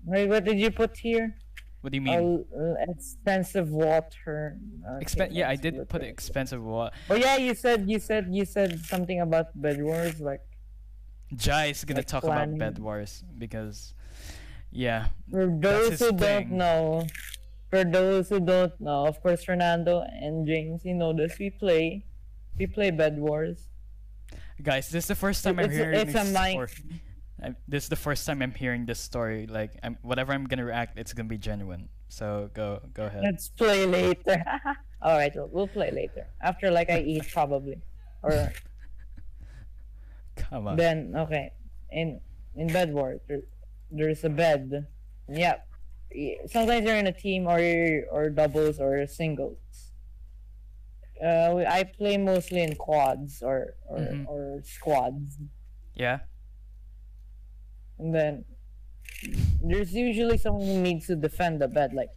[0.05, 1.35] wait, what did you put here?
[1.81, 2.45] What do you mean?
[2.55, 4.57] Uh, expensive water.
[4.95, 6.95] Okay, Expen- yeah, I did put expensive water.
[7.09, 10.41] Oh yeah, you said you said you said something about bed wars, like
[11.35, 12.55] Jai is gonna Like talk planning.
[12.55, 13.93] about Bed Wars because,
[14.71, 17.05] yeah, for those who don't know.
[17.69, 21.37] For those who don't know, of course, Fernando and James, you know this.
[21.37, 22.05] We play,
[22.57, 23.67] we play bed wars.
[24.61, 26.51] guys, this is the first time I'm It's a- hearing it's a this mic.
[26.51, 27.01] story.
[27.67, 29.45] This is the first time I'm hearing this story.
[29.47, 31.89] Like, I'm, whatever I'm gonna react, it's gonna be genuine.
[32.09, 33.21] So go, go ahead.
[33.23, 34.43] Let's play later.
[35.01, 37.81] All right, we'll, we'll play later after like I eat probably,
[38.23, 38.51] or
[40.35, 40.75] Come on.
[40.77, 41.51] then okay.
[41.91, 42.19] In
[42.55, 43.41] in bed wars, there,
[43.91, 44.87] there's a bed.
[45.29, 45.57] Yeah.
[46.47, 47.59] Sometimes you're in a team or
[48.11, 49.57] or doubles or singles.
[51.23, 54.27] Uh, I play mostly in quads or or, Mhm.
[54.27, 55.37] or squads.
[55.95, 56.19] Yeah.
[57.99, 58.45] And then
[59.63, 61.93] there's usually someone who needs to defend the bed.
[61.93, 62.09] Like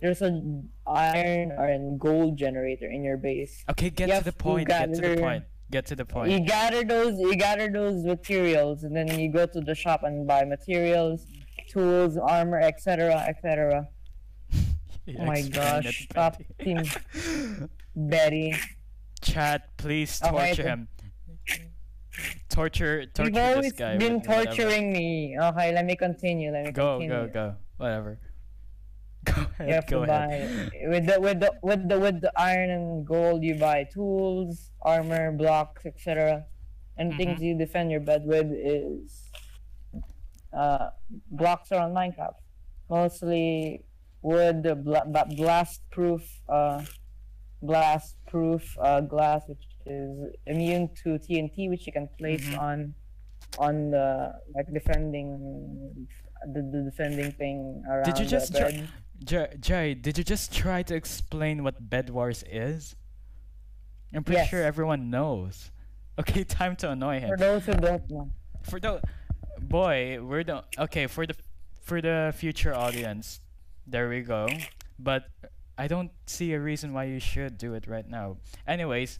[0.00, 3.64] there's an iron or a gold generator in your base.
[3.70, 4.68] Okay, get You to the to point.
[4.68, 5.44] Get to the point.
[5.70, 6.30] Get to the point.
[6.32, 10.26] You gather those you gather those materials and then you go to the shop and
[10.26, 11.26] buy materials,
[11.74, 13.14] tools, armor, etc.
[13.28, 13.88] etc.
[15.20, 16.80] Oh my gosh, stop team
[17.96, 18.54] Betty.
[19.20, 20.88] Chat, please torture then.
[20.88, 20.88] him.
[22.48, 23.96] Torture, torture You've this always guy.
[23.98, 24.44] been with whatever.
[24.46, 25.36] torturing me.
[25.38, 26.52] Okay, let me continue.
[26.52, 27.26] Let me Go, continue.
[27.26, 27.54] go, go.
[27.76, 28.18] Whatever.
[29.24, 29.68] Go ahead.
[29.68, 30.70] You have go to ahead.
[30.70, 34.70] buy with the with the with the with the iron and gold you buy tools,
[34.82, 36.44] armor, blocks, etc.
[36.96, 37.44] And things Mm-hmm.
[37.44, 39.23] you defend your bed with is
[40.56, 40.90] uh
[41.30, 42.34] blocks around Minecraft.
[42.90, 43.84] Mostly
[44.22, 46.82] wood, bla- ba- blast proof uh
[47.62, 50.12] blast proof uh glass which is
[50.46, 52.58] immune to TNT which you can place Mhm.
[52.58, 52.94] on
[53.58, 55.28] on the like defending
[56.52, 58.86] the, the defending thing around Did you the just try-.
[59.24, 62.96] Jay, Jay, did you just try to explain what Bed Wars is?
[64.12, 64.48] I'm pretty Yes.
[64.50, 65.70] sure everyone knows.
[66.18, 67.28] Okay, time to annoy him.
[67.30, 68.30] For those who don't know.
[68.62, 69.00] For the
[69.60, 71.34] boy, we're the okay for the
[71.82, 73.40] for the future audience.
[73.86, 74.48] There we go.
[74.98, 75.24] But
[75.76, 78.36] I don't see a reason why you should do it right now.
[78.66, 79.18] Anyways,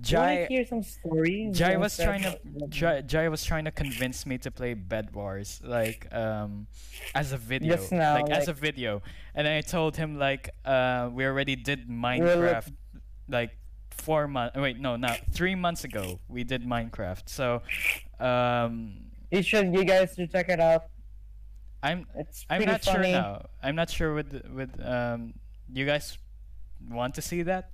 [0.00, 1.56] Jai hear some stories?
[1.56, 2.38] Jai was trying to
[2.68, 6.66] Jai, Jai was trying to convince me to play Bed Wars like um
[7.14, 9.02] as a video now, like, as a video
[9.34, 12.72] and I told him like uh we already did Minecraft
[13.28, 13.58] like
[13.90, 17.62] four months wait no not three months ago we did Minecraft so
[18.22, 19.74] um You should.
[19.74, 20.84] You guys should check it out.
[21.82, 23.10] I'm It's I'm not funny.
[23.12, 23.46] sure now.
[23.62, 25.34] I'm not sure with with um.
[25.72, 26.18] You guys
[26.90, 27.70] want to see that?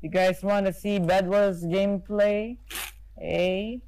[0.00, 2.56] You guys want to see Bed Wars gameplay?
[3.18, 3.82] Hey,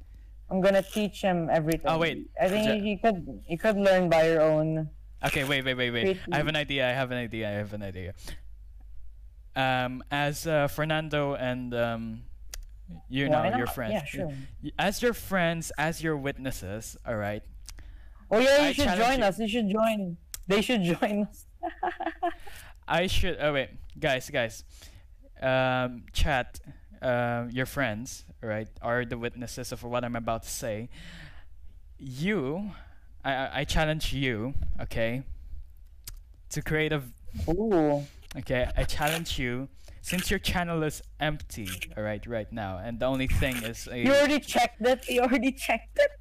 [0.49, 1.89] I'm gonna teach him everything.
[1.89, 2.29] Oh, wait.
[2.39, 3.19] I think Ja- you could
[3.49, 4.89] you could learn by your own.
[5.25, 6.05] Okay, wait, wait, wait, wait.
[6.05, 6.87] Wait, I have an idea.
[6.87, 7.49] I have an idea.
[7.49, 8.13] I have an idea.
[9.55, 12.23] Um, as uh, Fernando and um,
[13.09, 13.93] you know your friends.
[13.93, 14.33] Yeah, sure.
[14.77, 16.97] As your friends, as your witnesses.
[17.05, 17.43] All right.
[18.31, 19.25] Oh yeah, you I should join you.
[19.25, 19.39] us.
[19.39, 20.17] You should join.
[20.47, 21.45] They should join us.
[22.87, 23.37] I should.
[23.39, 23.69] Oh wait,
[23.99, 24.63] guys, guys.
[25.41, 26.59] Um, chat.
[27.01, 30.89] Um, your friends, right, are the witnesses of what I'm about to say.
[31.99, 32.71] You,
[33.23, 35.23] I, I I challenge you, okay,
[36.49, 37.01] to create a
[37.49, 38.03] Ooh.
[38.37, 39.67] Okay, I challenge you.
[40.03, 43.99] Since your channel is empty, all right, right now, and the only thing is a
[43.99, 45.07] You already checked it.
[45.07, 46.11] You already checked it.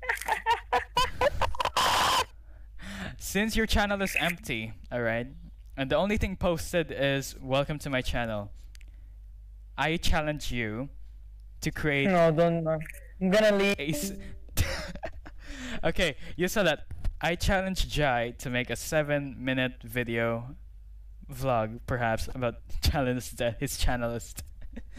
[3.19, 5.27] since your channel is empty, all right,
[5.77, 8.53] and the only thing posted is "Welcome to my channel."
[9.77, 10.89] I challenge you
[11.63, 12.65] to create no, don't.
[12.65, 12.79] uh,
[13.21, 14.17] I'm gonna leave.
[15.85, 16.87] okay, you saw that.
[17.21, 20.55] I challenge Jai to make a seven-minute video
[21.33, 22.55] vlog, perhaps about
[22.93, 24.35] that his channel is.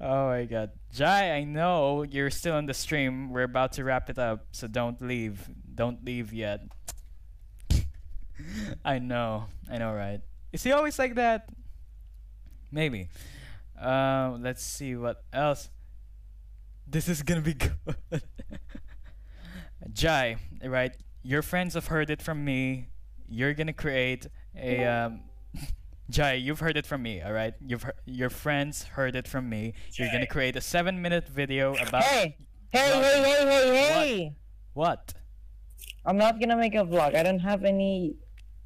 [0.00, 1.32] oh my god, Jai!
[1.32, 3.30] I know you're still on the stream.
[3.30, 5.48] We're about to wrap it up, so don't leave.
[5.74, 6.62] Don't leave yet.
[8.84, 10.20] I know, I know, right?
[10.52, 11.48] Is he always like that?
[12.72, 13.08] Maybe.
[13.78, 15.70] Um, let's see what else.
[16.86, 18.22] This is gonna be good.
[19.92, 20.96] Jai, right?
[21.22, 22.88] Your friends have heard it from me.
[23.28, 25.20] You're gonna create a um.
[26.08, 27.54] Jai, you've heard it from me, all right?
[27.60, 29.74] You've heard, your friends heard it from me.
[29.94, 32.36] You're gonna create a seven-minute video about Hey,
[32.70, 34.36] hey, hey, hey, hey, hey!
[34.74, 35.14] what?
[36.04, 37.16] I'm not gonna make a vlog.
[37.16, 38.14] I don't have any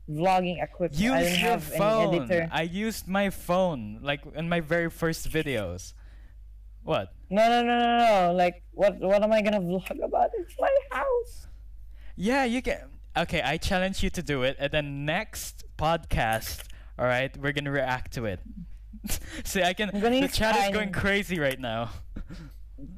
[0.08, 1.02] vlogging equipment.
[1.02, 2.48] I don't your have any editor.
[2.52, 5.94] I used my phone, like in my very first videos.
[6.82, 7.08] What?
[7.30, 8.32] No, no, no, no, no.
[8.34, 8.98] Like, what?
[9.00, 10.30] What am I gonna vlog about?
[10.34, 11.46] It's my house.
[12.16, 12.90] Yeah, you can.
[13.16, 16.64] Okay, I challenge you to do it, and then next podcast,
[17.00, 18.40] all right, we're gonna react to it.
[19.44, 19.88] See, I can.
[19.98, 21.90] The chat is going crazy right now.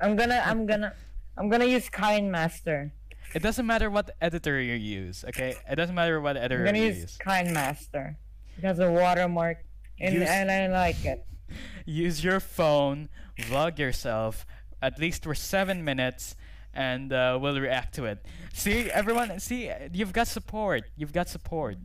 [0.01, 0.93] I'm gonna, I'm gonna,
[1.39, 2.91] I'm gonna use KineMaster.
[3.35, 5.55] It doesn't matter what editor you use, okay?
[5.71, 7.19] It doesn't matter what editor I'm gonna you use use.
[7.25, 8.17] KineMaster.
[8.59, 9.59] It has a watermark,
[10.01, 11.25] and Use- and I like it.
[11.87, 14.45] Use your phone, vlog yourself,
[14.81, 16.35] at least for seven minutes,
[16.75, 18.25] and uh, we'll react to it.
[18.53, 20.85] See, everyone, see, you've got support.
[20.97, 21.77] You've got support.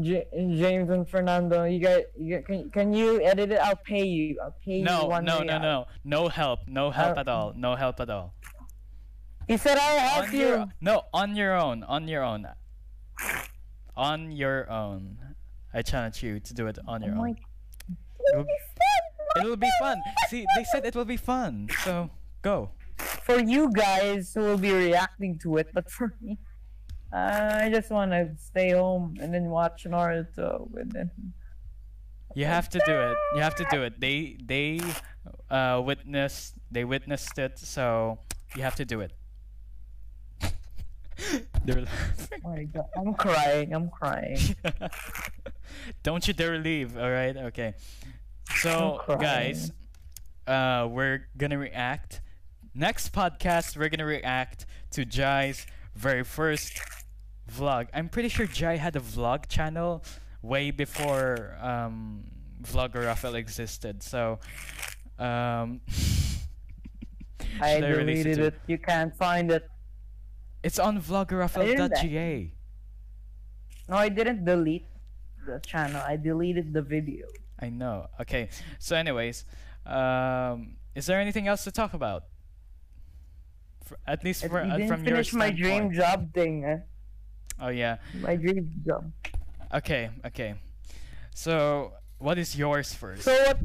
[0.00, 3.58] J- James and Fernando, you guys, you, guys- can, can you edit it?
[3.60, 4.38] I'll pay you.
[4.42, 5.60] I'll pay you No, one no, no, real.
[5.60, 6.28] no, no.
[6.28, 8.34] Help, no help Uh, at all, no help at all.
[9.48, 10.38] He said I'll help on you.
[10.38, 11.82] your no on your own.
[11.84, 12.46] On your own.
[13.96, 15.18] On your own.
[15.74, 17.36] I challenge you to do it on your Oh own.
[18.32, 18.46] It'll,
[19.40, 20.00] it'll be fun.
[20.30, 21.68] See they said it will be fun.
[21.84, 22.08] So
[22.40, 22.70] go.
[23.24, 26.38] For you guys who will be reacting to it, but for me,
[27.12, 31.10] I just want to stay home and then watch Naruto and then.
[32.34, 34.80] you have to do it you have to do it they they
[35.50, 38.18] uh witnessed they witnessed it so
[38.56, 39.12] you have to do it
[41.64, 43.72] they're laughing Oh my god, I'm crying.
[43.72, 44.38] I'm crying.
[46.02, 47.36] Don't you dare leave, alright?
[47.36, 47.74] Okay.
[48.56, 49.70] So, guys,
[50.46, 52.20] uh, we're gonna react.
[52.74, 56.72] Next podcast, we're gonna react to Jai's very first
[57.52, 57.88] vlog.
[57.94, 60.02] I'm pretty sure Jai had a vlog channel
[60.42, 62.24] way before um,
[62.62, 64.02] Vlogger Rafael existed.
[64.02, 64.38] So,
[65.18, 65.80] um,
[67.60, 68.54] I deleted it.
[68.66, 69.68] You can't find it.
[70.62, 72.52] It's on vloggerrafael.ga.
[73.88, 74.86] No, I didn't delete
[75.46, 76.00] the channel.
[76.06, 77.26] I deleted the video.
[77.60, 78.06] I know.
[78.20, 78.48] Okay.
[78.78, 79.44] So, anyways,
[79.86, 82.24] um, is there anything else to talk about?
[83.84, 86.64] For, at least for, you uh, didn't from your finish my dream job thing.
[86.64, 86.78] eh?
[87.60, 87.98] Oh yeah.
[88.20, 89.10] My dream job.
[89.74, 90.10] Okay.
[90.26, 90.54] Okay.
[91.34, 93.22] So, what is yours first?
[93.22, 93.58] So what?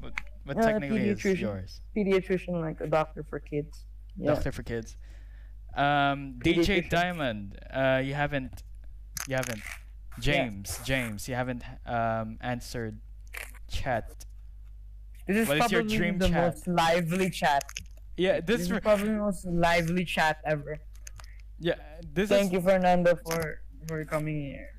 [0.00, 0.12] what
[0.44, 1.80] what uh, technically is yours?
[1.96, 3.84] Pediatrician, like a doctor for kids.
[4.16, 4.34] Yeah.
[4.34, 4.96] Doctor for kids.
[5.76, 7.58] Um, DJ Diamond.
[7.72, 8.62] Uh, you haven't.
[9.26, 9.62] You haven't.
[10.20, 10.80] James.
[10.84, 11.28] James.
[11.28, 12.98] You haven't um answered
[13.70, 14.24] chat.
[15.26, 16.44] This is What is your probably dream the chat?
[16.44, 17.62] most lively chat.
[18.16, 18.40] Yeah.
[18.40, 18.70] This This.
[18.70, 20.78] is probably the most lively chat ever.
[21.58, 21.74] Yeah.
[22.12, 22.52] This Thank is.
[22.52, 24.70] you, Fernando, for for coming here.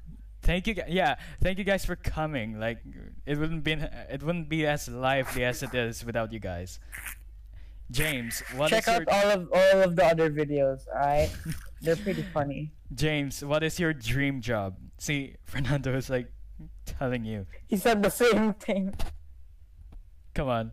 [0.41, 0.75] Thank you.
[0.87, 1.15] Yeah.
[1.41, 2.59] Thank you guys for coming.
[2.59, 2.79] Like,
[3.25, 3.73] it wouldn't be.
[4.09, 6.79] It wouldn't be as lively as it is without you guys.
[7.91, 10.85] James, what is Check out your all of all of the other videos.
[10.93, 11.35] Alright,
[11.81, 12.71] they're pretty funny.
[12.93, 13.43] James?
[13.43, 14.77] What is your dream job?
[14.99, 16.31] See, Fernando is like
[16.85, 17.47] telling you.
[17.67, 18.93] He said the same thing.
[20.35, 20.71] Come on.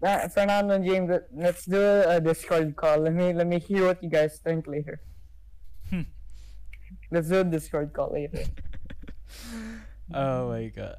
[0.00, 2.98] Fernando and James, let- let's do a Discord call.
[2.98, 5.00] Let me let me hear what you guys think later.
[7.10, 8.44] Let's do a Discord call later.
[10.14, 10.96] Oh my god.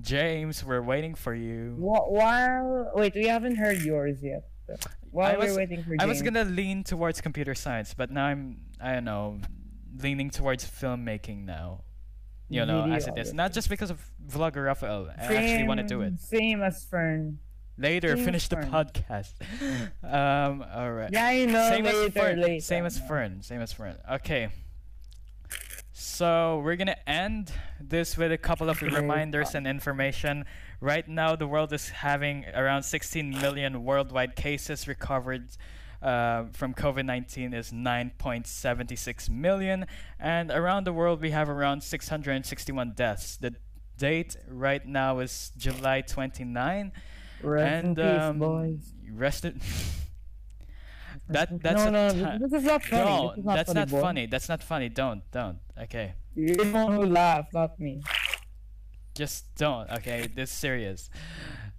[0.00, 1.74] James, we're waiting for you.
[1.76, 4.44] Wh- While wait, we haven't heard yours yet.
[5.10, 8.10] While I was- we're waiting for James, I was gonna lean towards computer science, but
[8.10, 9.40] now I'm I don't know,
[9.98, 11.84] leaning towards filmmaking now.
[12.48, 13.34] You know, as it is.
[13.34, 15.10] Not just because of Vlogger Raphael.
[15.18, 16.20] I actually want to do it.
[16.20, 17.38] Same as Fern.
[17.78, 18.70] Later, finish the Fern.
[18.70, 19.32] podcast.
[20.02, 21.10] um, alright.
[21.12, 21.68] Yeah, you know.
[21.68, 22.40] same later, as Fern.
[22.40, 22.60] later.
[22.60, 23.42] Same as Fern.
[23.42, 23.96] Same as Fern.
[24.10, 24.48] Okay.
[25.92, 30.44] So we're gonna end this with a couple of reminders and information.
[30.80, 35.48] Right now, the world is having around 16 million worldwide cases recovered.
[36.02, 39.86] Uh, from COVID-19 is 9.76 million,
[40.20, 43.38] and around the world we have around 661 deaths.
[43.38, 43.54] The
[43.96, 46.92] date right now is July 29,
[47.46, 48.92] Rest in and peace, um, boys.
[49.12, 49.60] rested.
[51.28, 53.04] that that's no, no, ti- this is not funny.
[53.04, 54.00] No, is not that's funny, not boy.
[54.00, 54.26] funny.
[54.26, 54.88] That's not funny.
[54.88, 55.58] Don't, don't.
[55.82, 58.02] Okay, You're the one who laughed, not me.
[59.14, 59.90] just don't.
[59.90, 61.10] Okay, this is serious.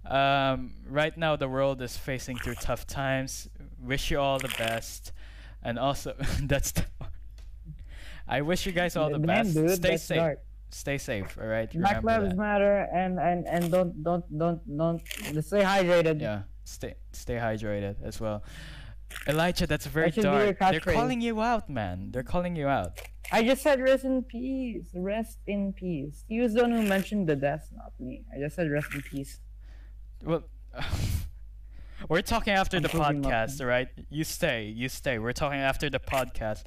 [0.06, 3.48] Um, right now, the world is facing through tough times.
[3.80, 5.12] Wish you all the best,
[5.62, 6.72] and also that's.
[6.72, 6.84] The,
[8.30, 9.54] I wish you guys all the Damn, best.
[9.54, 10.16] dude, Stay safe.
[10.18, 10.38] dark.
[10.70, 11.38] Stay safe.
[11.40, 11.70] All right.
[11.72, 12.36] Black lives that.
[12.36, 15.00] matter, and and and don't don't don't don't
[15.42, 16.20] stay hydrated.
[16.20, 16.42] Yeah.
[16.64, 18.44] Stay stay hydrated as well.
[19.26, 20.58] Elijah, that's very your dark.
[20.58, 22.10] They're calling you out, man.
[22.12, 23.00] They're calling you out.
[23.30, 24.88] I just said rest in peace.
[24.94, 26.24] Rest in peace.
[26.28, 28.24] He was the one who mentioned the death, not me.
[28.34, 29.40] I just said rest in peace.
[30.24, 30.44] Well,
[32.08, 33.88] we're talking after I'm the podcast, all right?
[34.08, 35.18] You stay, you stay.
[35.18, 36.64] We're talking after the podcast.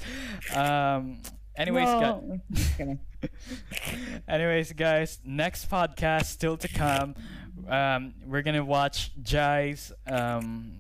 [0.55, 1.21] Um,
[1.55, 2.21] anyways, guys.
[2.23, 2.39] no,
[2.77, 2.99] kidding.
[4.27, 7.15] anyways, guys, next podcast still to come.
[7.67, 10.73] Um, we're gonna watch Jai's um,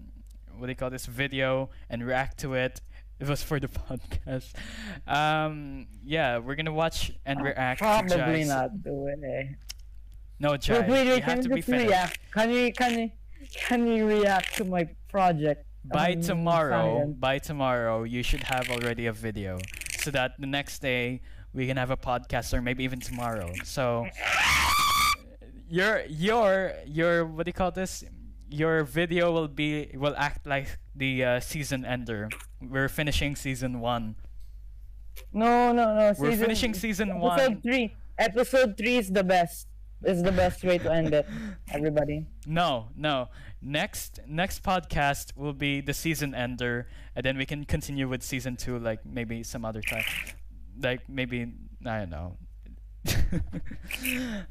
[0.57, 2.81] what do you call this video and react to it.
[3.19, 4.53] It was for the podcast.
[5.07, 9.49] Um, yeah, we're gonna watch and react to Probably not do it.
[10.39, 11.87] No, Jai, Wait, wait, you wait, have can to you be finished.
[11.89, 12.19] react?
[12.33, 13.11] Can you can you
[13.67, 15.65] can you react to my project?
[15.83, 17.15] by tomorrow science?
[17.19, 19.57] by tomorrow you should have already a video
[20.01, 21.21] so that the next day
[21.53, 24.05] we can have a podcast or maybe even tomorrow so
[25.69, 28.03] your your your what do you call this
[28.49, 32.29] your video will be will act like the uh, season ender
[32.61, 34.15] we're finishing season one
[35.33, 36.13] No, no, no.
[36.17, 37.95] we're season- finishing season Episode one three.
[38.17, 39.67] Episode three is the best.
[40.03, 41.25] Is the best way to end it.
[41.71, 42.25] Everybody.
[42.45, 43.29] no no
[43.61, 48.55] next next podcast will be the season ender and then we can continue with season
[48.55, 50.03] two like maybe some other time
[50.81, 51.51] like maybe
[51.85, 52.37] i don't know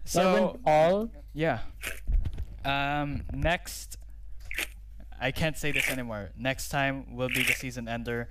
[0.05, 1.11] so all.
[1.33, 1.61] yeah
[2.65, 3.97] um next
[5.21, 8.29] i can't say this anymore next time will be the season ender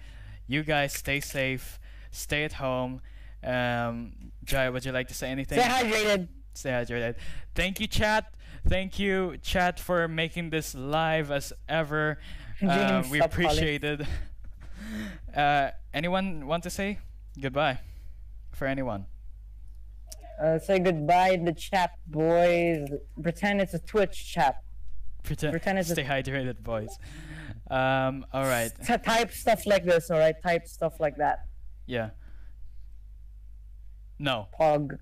[0.48, 1.80] you guys stay safe
[2.12, 3.00] stay at home
[3.44, 4.12] um
[4.44, 6.28] jai would you like to say anything Stay hydrated.
[6.54, 7.16] stay hydrated.
[7.56, 8.34] Thank you, chat.
[8.68, 12.20] Thank you, chat, for making this live as ever.
[12.68, 14.02] Uh, we appreciate it.
[15.36, 16.98] Uh, anyone want to say
[17.40, 17.78] goodbye
[18.52, 19.06] for anyone?
[20.42, 22.88] Uh, say goodbye to the chat, boys.
[23.22, 24.64] Pretend it's a Twitch chat.
[25.22, 26.98] Pretend, Pretend it's a- stay hydrated, boys.
[27.70, 28.72] Um, all right.
[28.84, 30.42] T- type stuff like this, alright?
[30.42, 31.46] Type stuff like that.
[31.86, 32.10] Yeah.
[34.18, 34.48] No.
[34.60, 34.98] Pog.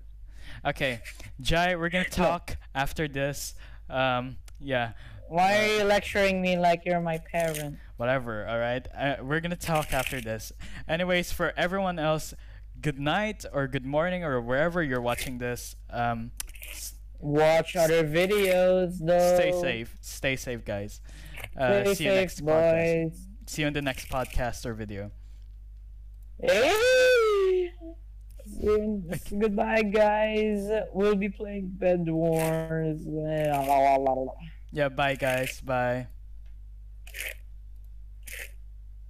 [0.66, 1.00] Okay,
[1.40, 3.54] Jai, we're gonna talk after this.
[3.88, 4.92] Um, yeah.
[5.28, 7.78] Why are you lecturing me like you're my parent?
[7.96, 10.52] whatever all right uh, we're gonna talk after this
[10.86, 12.32] anyways for everyone else
[12.80, 16.30] good night or good morning or wherever you're watching this um
[17.20, 19.34] Watch other videos, though.
[19.36, 21.00] stay safe stay safe guys
[21.56, 23.26] uh, Stay see you next podcast boys.
[23.46, 25.10] see you in the next podcast or video
[26.40, 27.72] Hey!
[29.38, 30.68] Goodbye, guys.
[30.92, 33.00] We'll be playing Bed Wars.
[34.72, 35.60] yeah bye guys.
[35.60, 36.08] Bye